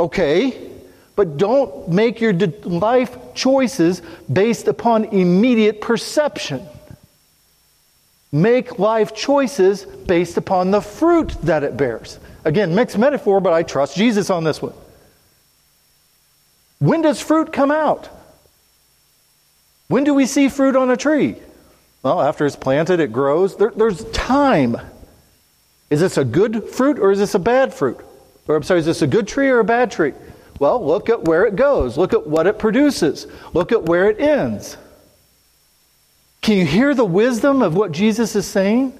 [0.00, 0.70] Okay,
[1.14, 6.66] but don't make your life choices based upon immediate perception.
[8.30, 12.18] Make life choices based upon the fruit that it bears.
[12.44, 14.74] Again, mixed metaphor, but I trust Jesus on this one.
[16.78, 18.08] When does fruit come out?
[19.88, 21.36] When do we see fruit on a tree?
[22.02, 23.56] Well, after it's planted, it grows.
[23.56, 24.76] There, there's time.
[25.90, 27.98] Is this a good fruit or is this a bad fruit?
[28.46, 30.12] Or I'm sorry, is this a good tree or a bad tree?
[30.58, 31.96] Well, look at where it goes.
[31.96, 33.26] Look at what it produces.
[33.54, 34.76] Look at where it ends.
[36.48, 38.98] Can you hear the wisdom of what Jesus is saying?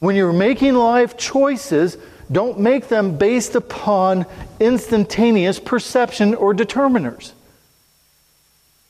[0.00, 1.96] When you're making life choices,
[2.30, 4.26] don't make them based upon
[4.60, 7.32] instantaneous perception or determiners.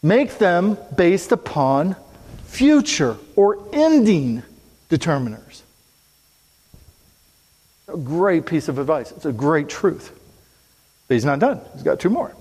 [0.03, 1.95] Make them based upon
[2.47, 4.43] future or ending
[4.89, 5.63] determiners.
[7.87, 9.13] A great piece of advice.
[9.13, 10.11] It's a great truth.
[11.07, 11.61] But he's not done.
[11.75, 12.35] He's got two more.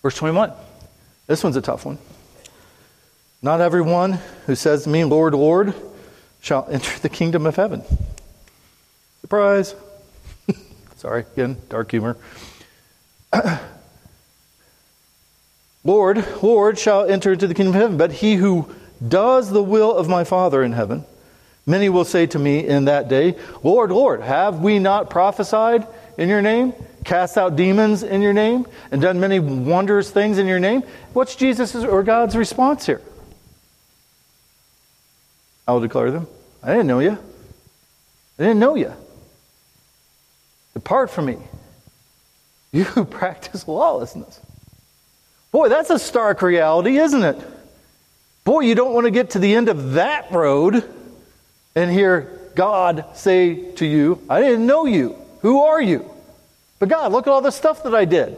[0.00, 0.52] Verse 21.
[1.26, 1.98] This one's a tough one.
[3.42, 5.74] Not everyone who says to me, Lord, Lord,
[6.40, 7.82] shall enter the kingdom of heaven.
[9.20, 9.74] Surprise.
[10.96, 12.16] Sorry, again, dark humor.
[15.84, 18.68] Lord, Lord shall enter into the kingdom of heaven, but he who
[19.06, 21.04] does the will of my Father in heaven.
[21.66, 26.28] Many will say to me in that day, Lord, Lord, have we not prophesied in
[26.28, 26.72] your name,
[27.04, 30.82] cast out demons in your name, and done many wondrous things in your name?
[31.12, 33.02] What's Jesus' or God's response here?
[35.66, 36.26] I will declare them.
[36.62, 37.18] I didn't know you.
[38.38, 38.92] I didn't know you.
[40.74, 41.38] Depart from me.
[42.72, 44.40] You who practice lawlessness.
[45.52, 47.38] Boy, that's a stark reality, isn't it?
[48.44, 50.84] Boy, you don't want to get to the end of that road
[51.74, 55.16] and hear God say to you, I didn't know you.
[55.40, 56.10] Who are you?
[56.78, 58.36] But God, look at all the stuff that I did.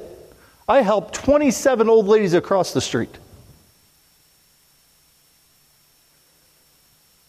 [0.68, 3.14] I helped 27 old ladies across the street.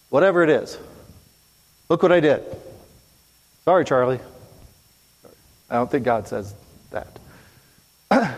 [0.09, 0.77] Whatever it is.
[1.87, 2.43] Look what I did.
[3.65, 4.19] Sorry, Charlie.
[5.69, 6.53] I don't think God says
[6.91, 7.19] that.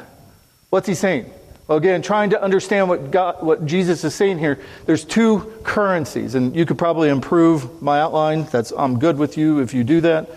[0.69, 1.31] What's he saying?
[1.67, 6.35] Well, again, trying to understand what, God, what Jesus is saying here, there's two currencies,
[6.35, 8.43] and you could probably improve my outline.
[8.45, 10.29] That's I'm good with you if you do that.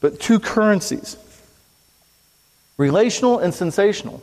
[0.00, 1.16] But two currencies
[2.78, 4.22] relational and sensational.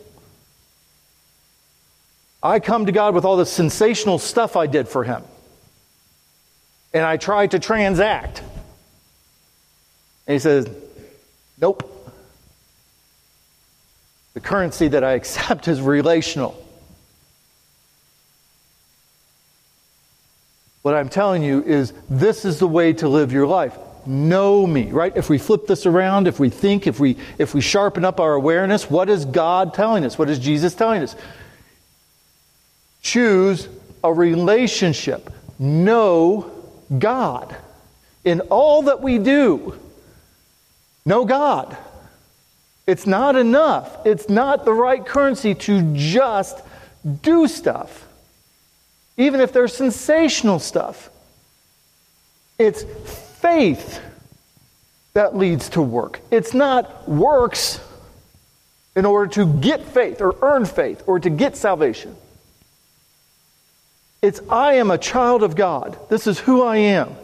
[2.42, 5.24] I come to God with all the sensational stuff I did for Him
[6.94, 8.38] and I try to transact.
[10.26, 10.68] And he says,
[11.60, 11.90] Nope.
[14.32, 16.60] The currency that I accept is relational.
[20.82, 23.76] What I'm telling you is this is the way to live your life.
[24.06, 25.16] Know me, right?
[25.16, 28.34] If we flip this around, if we think, if we if we sharpen up our
[28.34, 30.18] awareness, what is God telling us?
[30.18, 31.16] What is Jesus telling us?
[33.00, 33.66] Choose
[34.02, 35.30] a relationship.
[35.58, 36.53] Know
[36.98, 37.56] God.
[38.24, 39.78] In all that we do,
[41.04, 41.76] know God.
[42.86, 44.06] It's not enough.
[44.06, 46.60] It's not the right currency to just
[47.22, 48.06] do stuff,
[49.16, 51.10] even if there's sensational stuff.
[52.58, 52.84] It's
[53.40, 54.00] faith
[55.14, 56.20] that leads to work.
[56.30, 57.80] It's not works
[58.96, 62.16] in order to get faith or earn faith or to get salvation.
[64.24, 65.98] It's I am a child of God.
[66.08, 67.14] This is who I am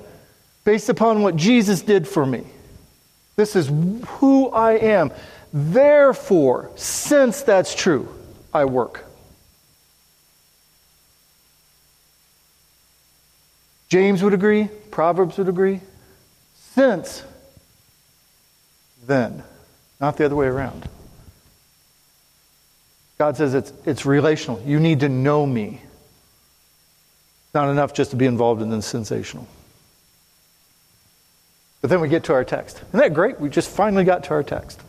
[0.64, 2.44] based upon what Jesus did for me.
[3.36, 3.68] This is
[4.18, 5.10] who I am.
[5.50, 8.06] Therefore, since that's true,
[8.52, 9.06] I work.
[13.88, 15.80] James would agree, Proverbs would agree.
[16.74, 17.24] Since
[19.06, 19.42] then,
[20.02, 20.86] not the other way around.
[23.16, 24.62] God says it's, it's relational.
[24.66, 25.80] You need to know me.
[27.54, 29.46] Not enough just to be involved in the sensational.
[31.80, 32.82] But then we get to our text.
[32.88, 33.40] Isn't that great?
[33.40, 34.80] We just finally got to our text.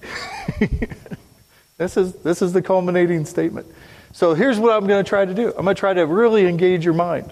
[1.78, 3.68] this, is, this is the culminating statement.
[4.14, 6.46] So here's what I'm going to try to do I'm going to try to really
[6.46, 7.32] engage your mind.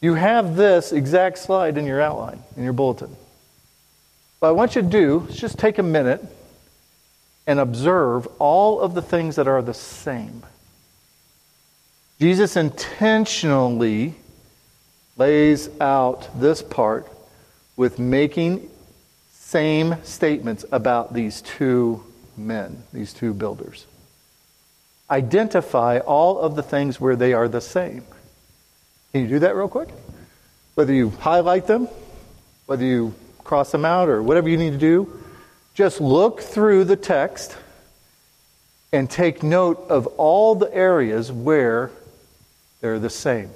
[0.00, 3.16] You have this exact slide in your outline, in your bulletin.
[4.40, 6.22] What I want you to do is just take a minute
[7.46, 10.42] and observe all of the things that are the same.
[12.18, 14.14] Jesus intentionally
[15.18, 17.10] lays out this part
[17.76, 18.70] with making
[19.32, 22.02] same statements about these two
[22.36, 23.86] men, these two builders.
[25.10, 28.02] Identify all of the things where they are the same.
[29.12, 29.90] Can you do that real quick?
[30.74, 31.88] Whether you highlight them,
[32.64, 33.14] whether you
[33.44, 35.22] cross them out, or whatever you need to do,
[35.74, 37.56] just look through the text
[38.92, 41.90] and take note of all the areas where
[42.86, 43.50] they're the same.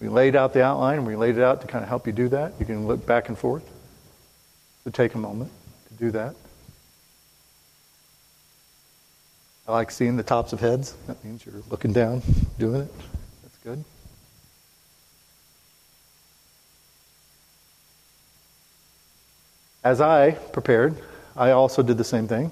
[0.00, 2.14] We laid out the outline, and we laid it out to kind of help you
[2.14, 2.54] do that.
[2.58, 3.62] You can look back and forth.
[4.84, 5.52] to take a moment
[5.88, 6.34] to do that.
[9.68, 10.94] I like seeing the tops of heads.
[11.08, 12.22] That means you're looking down,
[12.58, 12.92] doing it.
[13.42, 13.84] That's good.
[19.84, 20.96] As I prepared,
[21.36, 22.50] I also did the same thing.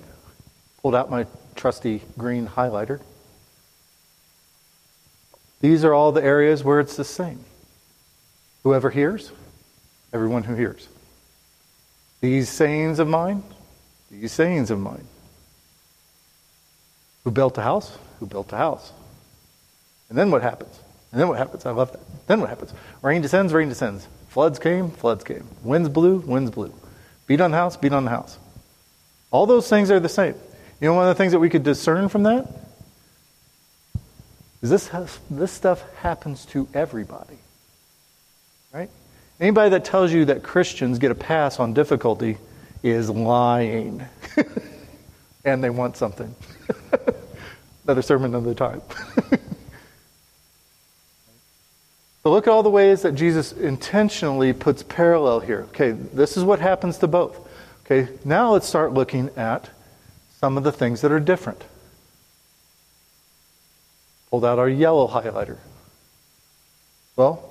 [0.82, 3.00] Pulled out my trusty green highlighter.
[5.64, 7.42] These are all the areas where it's the same.
[8.64, 9.32] Whoever hears,
[10.12, 10.86] everyone who hears.
[12.20, 13.42] These sayings of mine,
[14.10, 15.06] these sayings of mine.
[17.24, 17.96] Who built a house?
[18.20, 18.92] Who built a house?
[20.10, 20.78] And then what happens?
[21.12, 21.64] And then what happens?
[21.64, 22.26] I love that.
[22.26, 22.74] Then what happens?
[23.00, 24.06] Rain descends, rain descends.
[24.28, 25.48] Floods came, floods came.
[25.62, 26.74] Winds blew, winds blew.
[27.26, 28.36] Beat on the house, beat on the house.
[29.30, 30.34] All those things are the same.
[30.82, 32.63] You know one of the things that we could discern from that?
[34.64, 34.88] Is this,
[35.28, 37.36] this stuff happens to everybody.
[38.72, 38.88] Right?
[39.38, 42.38] Anybody that tells you that Christians get a pass on difficulty
[42.82, 44.02] is lying.
[45.44, 46.34] and they want something.
[47.84, 48.80] Another sermon another time.
[52.22, 55.66] so look at all the ways that Jesus intentionally puts parallel here.
[55.74, 57.38] Okay, this is what happens to both.
[57.84, 59.68] Okay, now let's start looking at
[60.40, 61.64] some of the things that are different.
[64.34, 65.58] Pulled out our yellow highlighter.
[67.14, 67.48] Well,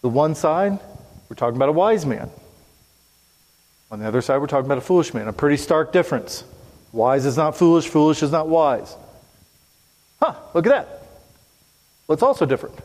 [0.00, 0.78] the one side,
[1.28, 2.30] we're talking about a wise man.
[3.90, 5.28] On the other side, we're talking about a foolish man.
[5.28, 6.44] A pretty stark difference.
[6.92, 8.96] Wise is not foolish, foolish is not wise.
[10.18, 11.02] Huh, look at that.
[12.06, 12.78] What's also different?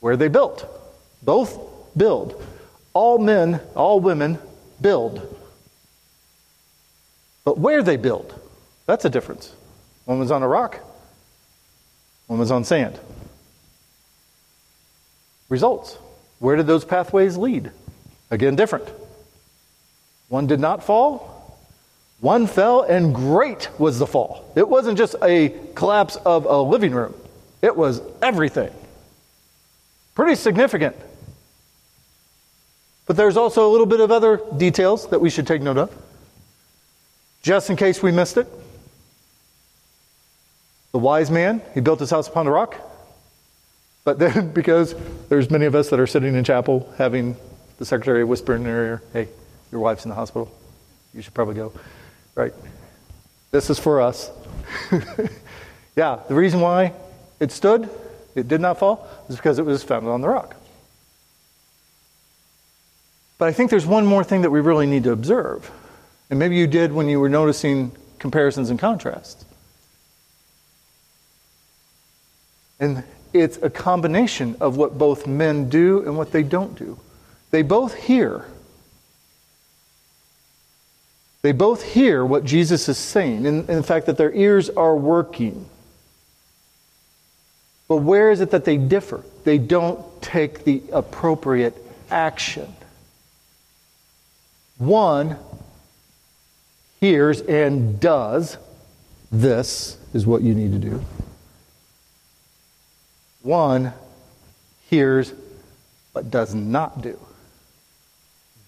[0.00, 0.68] Where they built.
[1.22, 1.58] Both
[1.96, 2.44] build.
[2.92, 4.38] All men, all women
[4.82, 5.34] build.
[7.46, 8.38] But where they build,
[8.84, 9.54] that's a difference.
[10.04, 10.80] One was on a rock,
[12.28, 12.98] one was on sand.
[15.48, 15.98] Results.
[16.38, 17.72] Where did those pathways lead?
[18.30, 18.88] Again, different.
[20.28, 21.58] One did not fall,
[22.20, 24.52] one fell, and great was the fall.
[24.54, 27.14] It wasn't just a collapse of a living room,
[27.62, 28.70] it was everything.
[30.14, 30.96] Pretty significant.
[33.06, 35.96] But there's also a little bit of other details that we should take note of,
[37.40, 38.46] just in case we missed it.
[40.92, 42.76] The wise man, he built his house upon the rock.
[44.04, 44.94] But then, because
[45.28, 47.36] there's many of us that are sitting in chapel having
[47.78, 49.28] the secretary whisper in their ear, hey,
[49.70, 50.50] your wife's in the hospital.
[51.14, 51.72] You should probably go.
[52.34, 52.52] Right?
[53.50, 54.30] This is for us.
[55.96, 56.92] yeah, the reason why
[57.40, 57.88] it stood,
[58.34, 60.56] it did not fall, is because it was founded on the rock.
[63.38, 65.70] But I think there's one more thing that we really need to observe.
[66.30, 69.44] And maybe you did when you were noticing comparisons and contrasts.
[72.80, 76.98] And it's a combination of what both men do and what they don't do.
[77.50, 78.46] They both hear
[81.42, 85.66] they both hear what Jesus is saying, and, in fact, that their ears are working.
[87.86, 89.22] But where is it that they differ?
[89.44, 91.76] They don't take the appropriate
[92.10, 92.74] action.
[94.78, 95.38] One
[97.00, 98.58] hears and does.
[99.30, 101.04] This is what you need to do.
[103.42, 103.92] One
[104.90, 105.32] hears
[106.12, 107.18] but does not do.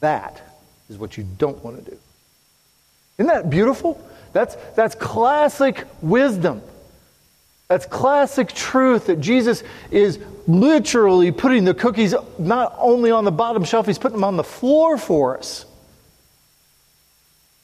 [0.00, 0.40] That
[0.88, 1.98] is what you don't want to do.
[3.18, 4.00] Isn't that beautiful?
[4.32, 6.62] That's, that's classic wisdom.
[7.68, 10.18] That's classic truth that Jesus is
[10.48, 14.44] literally putting the cookies not only on the bottom shelf, he's putting them on the
[14.44, 15.64] floor for us.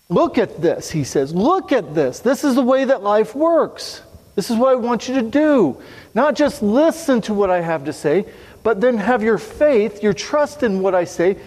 [0.09, 1.35] Look at this, he says.
[1.35, 2.21] Look at this.
[2.21, 4.03] This is the way that life works.
[4.37, 5.83] This is what I want you to do.
[6.15, 8.27] Not just listen to what I have to say,
[8.63, 11.39] but then have your faith, your trust in what I say,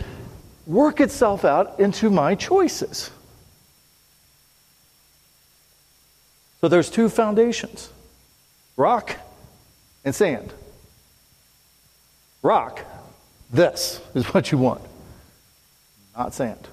[0.66, 3.12] work itself out into my choices.
[6.62, 7.90] So there's two foundations
[8.76, 9.16] rock
[10.04, 10.52] and sand.
[12.42, 12.86] Rock,
[13.52, 14.82] this is what you want,
[16.18, 16.68] not sand.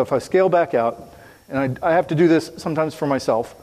[0.00, 1.10] So if I scale back out,
[1.50, 3.54] and I, I have to do this sometimes for myself,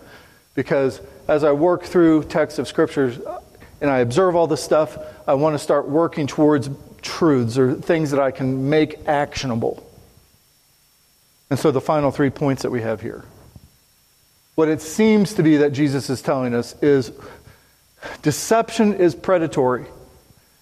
[0.54, 3.42] because as I work through texts of scriptures uh,
[3.82, 6.70] and I observe all this stuff, I want to start working towards
[7.02, 9.84] truths or things that I can make actionable.
[11.50, 13.26] And so the final three points that we have here.
[14.54, 17.12] What it seems to be that Jesus is telling us is
[18.22, 19.88] deception is predatory.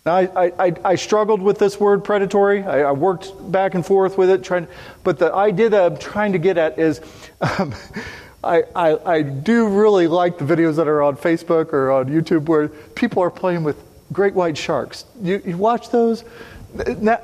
[0.06, 2.62] Now, I, I, I struggled with this word predatory.
[2.62, 4.68] I, I, worked back and forth with it, trying,
[5.04, 7.02] but the idea that I'm trying to get at is
[7.42, 7.74] um,
[8.44, 12.46] I, I, I do really like the videos that are on Facebook or on YouTube
[12.46, 13.84] where people are playing with
[14.14, 15.06] great white sharks.
[15.24, 16.24] You, you watch those?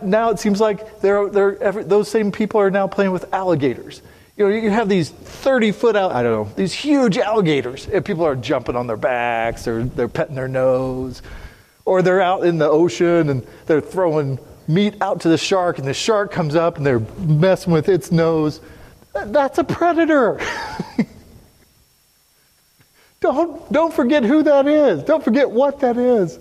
[0.01, 4.01] Now it seems like they're, they're, those same people are now playing with alligators.
[4.38, 8.03] You know, you have these 30 foot, out, I don't know, these huge alligators, and
[8.03, 11.21] people are jumping on their backs, or they're petting their nose,
[11.86, 15.88] or they're out in the ocean and they're throwing meat out to the shark, and
[15.88, 18.61] the shark comes up and they're messing with its nose.
[19.13, 20.39] That's a predator.
[23.19, 25.03] don't, don't forget who that is.
[25.03, 26.39] Don't forget what that is.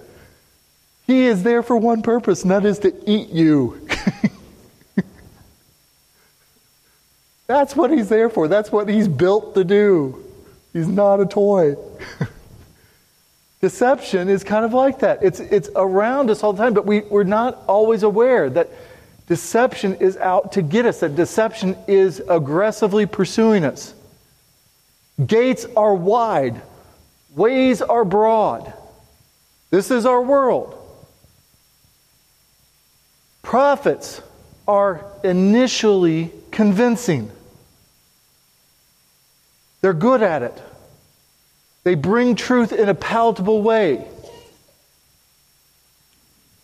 [1.07, 3.89] He is there for one purpose, and that is to eat you.
[7.49, 8.47] That's what he's there for.
[8.47, 10.25] That's what he's built to do.
[10.73, 11.75] He's not a toy.
[13.61, 15.23] Deception is kind of like that.
[15.23, 18.71] It's, it's around us all the time, but we, we're not always aware that
[19.27, 23.95] deception is out to get us, that deception is aggressively pursuing us.
[25.25, 26.61] Gates are wide,
[27.37, 28.73] ways are broad.
[29.71, 30.77] This is our world.
[33.43, 34.23] Prophets
[34.67, 37.31] are initially convincing.
[39.81, 40.63] They're good at it.
[41.85, 44.07] They bring truth in a palatable way.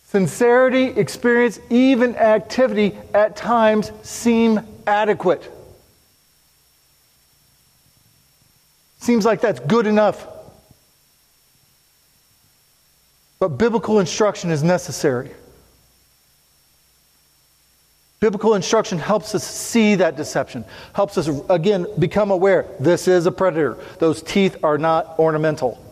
[0.05, 5.51] Sincerity, experience, even activity at times seem adequate.
[8.99, 10.27] Seems like that's good enough.
[13.39, 15.31] But biblical instruction is necessary.
[18.19, 23.31] Biblical instruction helps us see that deception, helps us, again, become aware this is a
[23.31, 23.77] predator.
[23.99, 25.83] Those teeth are not ornamental,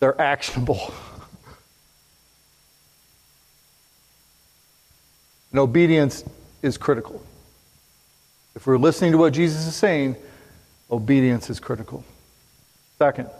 [0.00, 0.92] they're actionable.
[5.50, 6.24] And obedience
[6.60, 7.22] is critical.
[8.54, 10.16] If we're listening to what Jesus is saying,
[10.90, 12.04] obedience is critical.
[12.98, 13.30] Second,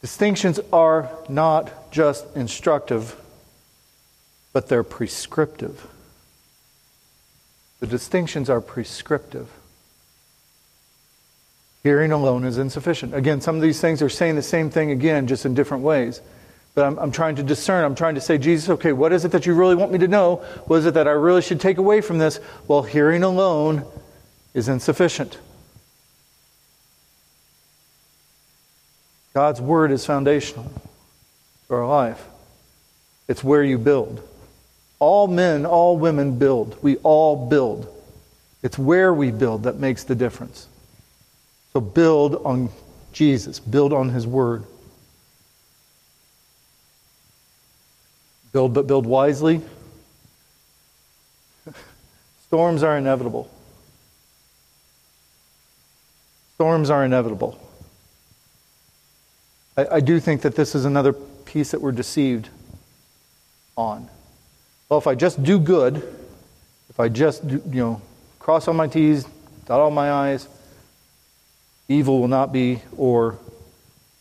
[0.00, 3.20] distinctions are not just instructive
[4.56, 5.86] but they're prescriptive.
[7.80, 9.50] The distinctions are prescriptive.
[11.82, 13.14] Hearing alone is insufficient.
[13.14, 16.22] Again, some of these things are saying the same thing again, just in different ways.
[16.74, 17.84] But I'm, I'm, trying to discern.
[17.84, 20.08] I'm trying to say, Jesus, okay, what is it that you really want me to
[20.08, 20.36] know?
[20.64, 22.40] What is it that I really should take away from this?
[22.66, 23.84] Well, hearing alone
[24.54, 25.38] is insufficient.
[29.34, 30.72] God's word is foundational
[31.68, 32.24] to our life,
[33.28, 34.26] it's where you build.
[34.98, 36.78] All men, all women build.
[36.82, 37.92] We all build.
[38.62, 40.68] It's where we build that makes the difference.
[41.72, 42.70] So build on
[43.12, 44.64] Jesus, build on His Word.
[48.52, 49.60] Build, but build wisely.
[52.46, 53.50] Storms are inevitable.
[56.54, 57.60] Storms are inevitable.
[59.76, 62.48] I, I do think that this is another piece that we're deceived
[63.76, 64.08] on.
[64.88, 65.96] Well, if I just do good,
[66.90, 68.02] if I just, do, you know,
[68.38, 69.26] cross all my T's,
[69.66, 70.46] dot all my I's,
[71.88, 73.38] evil will not be, or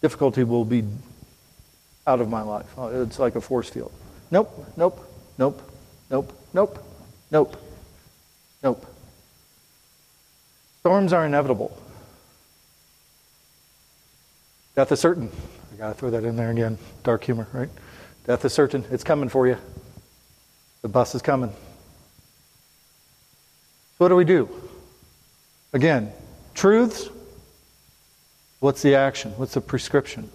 [0.02, 0.84] difficulty will be
[2.08, 2.68] out of my life.
[2.78, 3.92] Oh, it's like a force field.
[4.32, 5.08] Nope, nope,
[5.38, 5.62] nope,
[6.10, 6.80] nope, nope,
[7.32, 7.58] nope,
[8.64, 8.86] nope.
[10.80, 11.76] Storms are inevitable.
[14.76, 15.32] Death is certain.
[15.74, 16.78] I got to throw that in there again.
[17.04, 17.70] Dark humor, right?
[18.26, 18.84] Death is certain.
[18.92, 19.58] It's coming for you.
[20.86, 21.52] The bus is coming.
[23.98, 24.48] What do we do?
[25.74, 26.14] Again,
[26.54, 27.10] truths.
[28.60, 29.32] What's the action?
[29.32, 30.30] What's the prescription?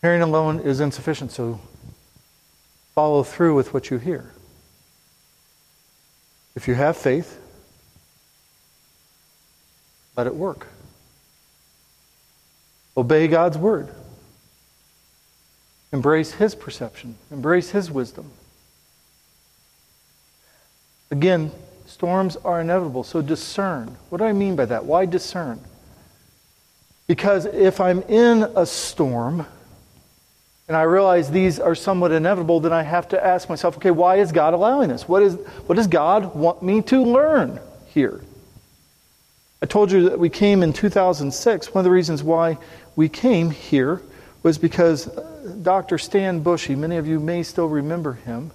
[0.00, 1.60] Hearing alone is insufficient, so
[2.96, 4.32] follow through with what you hear.
[6.56, 7.40] If you have faith,
[10.16, 10.66] let it work.
[12.96, 13.88] Obey God's word.
[15.92, 17.14] Embrace His perception.
[17.30, 18.32] Embrace His wisdom.
[21.12, 21.52] Again,
[21.84, 23.96] storms are inevitable, so discern.
[24.08, 24.86] What do I mean by that?
[24.86, 25.60] Why discern?
[27.06, 29.46] Because if I'm in a storm,
[30.68, 34.16] and I realize these are somewhat inevitable, then I have to ask myself, okay, why
[34.16, 35.06] is God allowing this?
[35.06, 35.34] What, is,
[35.66, 38.22] what does God want me to learn here?
[39.60, 41.74] I told you that we came in 2006.
[41.74, 42.56] One of the reasons why
[42.96, 44.00] we came here
[44.42, 45.98] was because uh, Dr.
[45.98, 48.50] Stan Bushy, many of you may still remember him,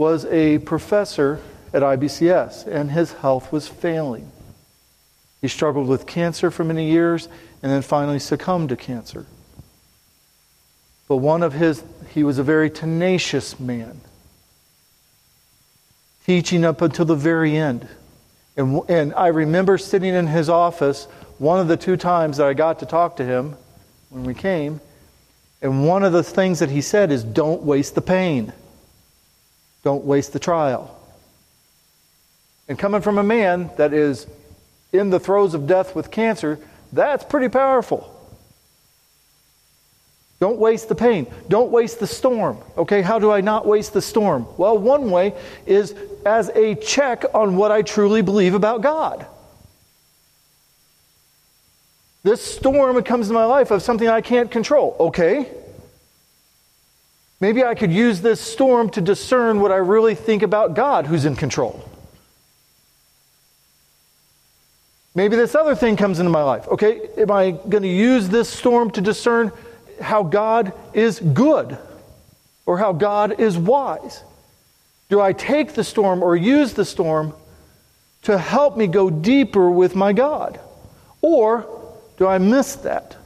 [0.00, 1.38] was a professor
[1.74, 4.32] at IBCS, and his health was failing.
[5.42, 7.28] He struggled with cancer for many years
[7.62, 9.26] and then finally succumbed to cancer.
[11.06, 11.84] But one of his,
[12.14, 14.00] he was a very tenacious man,
[16.24, 17.86] teaching up until the very end.
[18.56, 22.54] And, and I remember sitting in his office one of the two times that I
[22.54, 23.54] got to talk to him
[24.08, 24.80] when we came.
[25.60, 28.54] And one of the things that he said is don't waste the pain,
[29.82, 30.96] don't waste the trial.
[32.68, 34.26] And coming from a man that is
[34.92, 36.58] in the throes of death with cancer,
[36.92, 38.16] that's pretty powerful.
[40.40, 41.26] Don't waste the pain.
[41.48, 42.58] Don't waste the storm.
[42.76, 44.46] Okay, how do I not waste the storm?
[44.56, 45.34] Well, one way
[45.66, 49.26] is as a check on what I truly believe about God.
[52.22, 54.96] This storm comes in my life of something I can't control.
[55.00, 55.50] Okay.
[57.40, 61.24] Maybe I could use this storm to discern what I really think about God who's
[61.24, 61.88] in control.
[65.14, 66.68] Maybe this other thing comes into my life.
[66.68, 69.52] Okay, am I going to use this storm to discern
[70.00, 71.76] how God is good
[72.66, 74.22] or how God is wise?
[75.08, 77.34] Do I take the storm or use the storm
[78.22, 80.60] to help me go deeper with my God?
[81.22, 81.66] Or
[82.16, 83.16] do I miss that?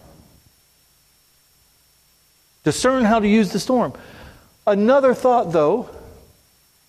[2.64, 3.92] Discern how to use the storm.
[4.66, 5.90] Another thought, though,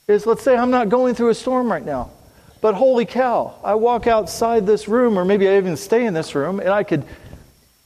[0.07, 2.11] is let's say I'm not going through a storm right now.
[2.61, 6.33] But holy cow, I walk outside this room, or maybe I even stay in this
[6.33, 7.05] room, and I could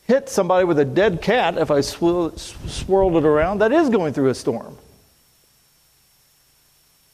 [0.08, 4.14] hit somebody with a dead cat if I swirl, swirled it around that is going
[4.14, 4.78] through a storm.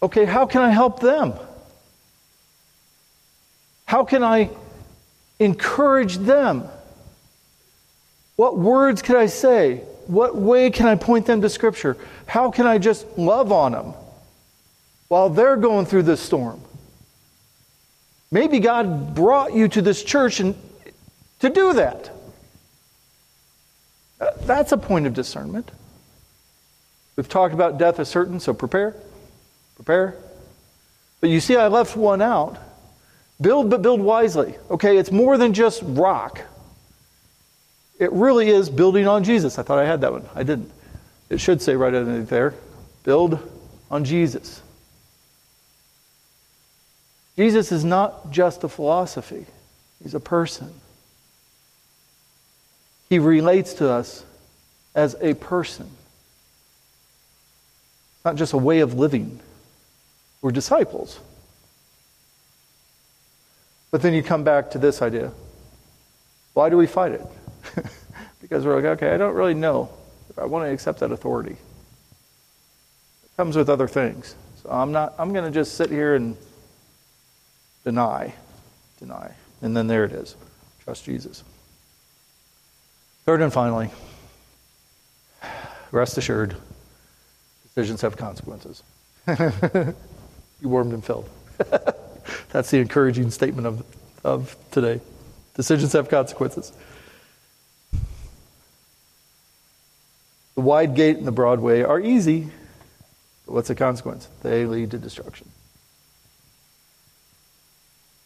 [0.03, 1.34] Okay, how can I help them?
[3.86, 4.49] How can I
[5.39, 6.65] encourage them?
[8.36, 9.82] What words can I say?
[10.08, 11.97] What way can I point them to Scripture?
[12.28, 13.93] How can I just love on them
[15.08, 16.62] while they're going through this storm?
[18.32, 20.56] Maybe God brought you to this church and,
[21.39, 22.12] to do that.
[24.20, 25.72] Uh, that's a point of discernment.
[27.16, 28.95] We've talked about death as certain, so prepare.
[29.76, 30.18] Prepare.
[31.22, 32.58] But you see, I left one out.
[33.39, 34.56] Build, but build wisely.
[34.70, 36.41] Okay, it's more than just rock.
[37.97, 39.57] It really is building on Jesus.
[39.57, 40.27] I thought I had that one.
[40.35, 40.71] I didn't.
[41.29, 42.53] It should say right underneath there
[43.03, 43.39] build
[43.91, 44.61] on Jesus.
[47.37, 49.45] Jesus is not just a philosophy,
[50.01, 50.73] he's a person.
[53.09, 54.23] He relates to us
[54.95, 55.85] as a person.
[58.15, 59.39] It's not just a way of living.
[60.41, 61.19] We're disciples.
[63.91, 65.31] But then you come back to this idea.
[66.53, 67.21] Why do we fight it?
[68.41, 69.89] because we're like, okay, I don't really know
[70.30, 71.53] if I want to accept that authority.
[71.53, 74.36] It comes with other things.
[74.63, 76.36] So I'm not I'm going to just sit here and
[77.84, 78.34] deny.
[78.99, 79.32] Deny.
[79.61, 80.36] And then there it is.
[80.84, 81.43] Trust Jesus.
[83.26, 83.89] Third and finally,
[85.91, 86.55] rest assured,
[87.63, 88.84] decisions have consequences.
[89.28, 91.30] you warmed and filled.
[92.51, 93.86] That's the encouraging statement of,
[94.24, 95.01] of today.
[95.55, 96.72] Decisions have consequences.
[100.56, 102.49] The wide gate and the broad way are easy,
[103.45, 104.30] but what's the consequence?
[104.41, 105.49] They lead to destruction.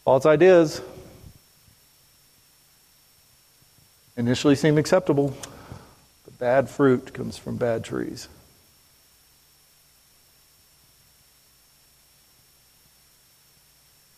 [0.05, 0.81] False ideas
[4.15, 5.35] initially seem acceptable,
[6.25, 8.27] but bad fruit comes from bad trees.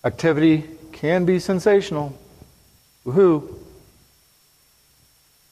[0.04, 2.18] Activity can be sensational.
[3.06, 3.58] Woohoo!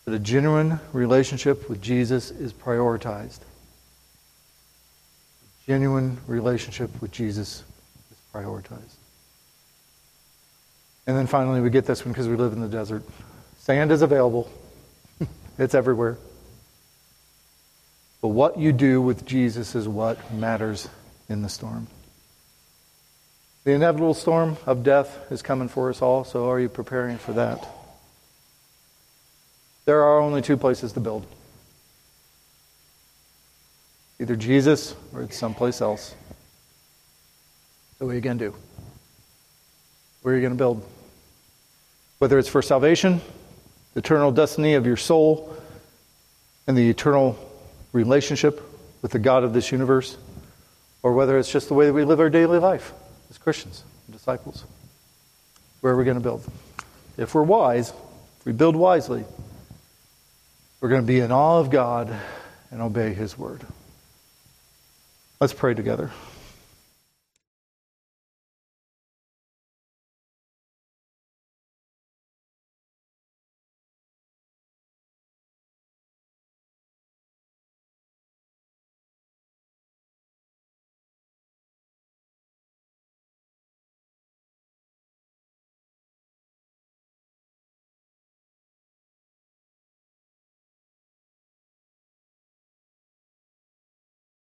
[0.10, 3.42] But a genuine relationship with Jesus is prioritized.
[5.62, 7.64] A genuine relationship with Jesus
[8.10, 8.96] is prioritized.
[11.06, 13.04] And then finally, we get this one because we live in the desert.
[13.60, 14.50] Sand is available,
[15.60, 16.18] it's everywhere.
[18.20, 20.90] But what you do with Jesus is what matters
[21.30, 21.86] in the storm.
[23.64, 27.34] The inevitable storm of death is coming for us all, so are you preparing for
[27.34, 27.64] that?
[29.86, 31.26] There are only two places to build
[34.20, 36.14] either Jesus or it's someplace else.
[37.98, 38.56] So, what are you going to do?
[40.22, 40.86] Where are you going to build?
[42.20, 43.22] Whether it's for salvation,
[43.94, 45.56] the eternal destiny of your soul,
[46.68, 47.38] and the eternal
[47.94, 48.62] relationship
[49.02, 50.18] with the God of this universe,
[51.02, 52.92] or whether it's just the way that we live our daily life
[53.30, 54.66] as Christians, disciples.
[55.82, 56.44] Where are we going to build?
[57.18, 57.90] If we're wise,
[58.40, 59.24] if we build wisely,
[60.82, 62.16] we're going to be in awe of God
[62.72, 63.62] and obey His word.
[65.42, 66.12] Let's pray together.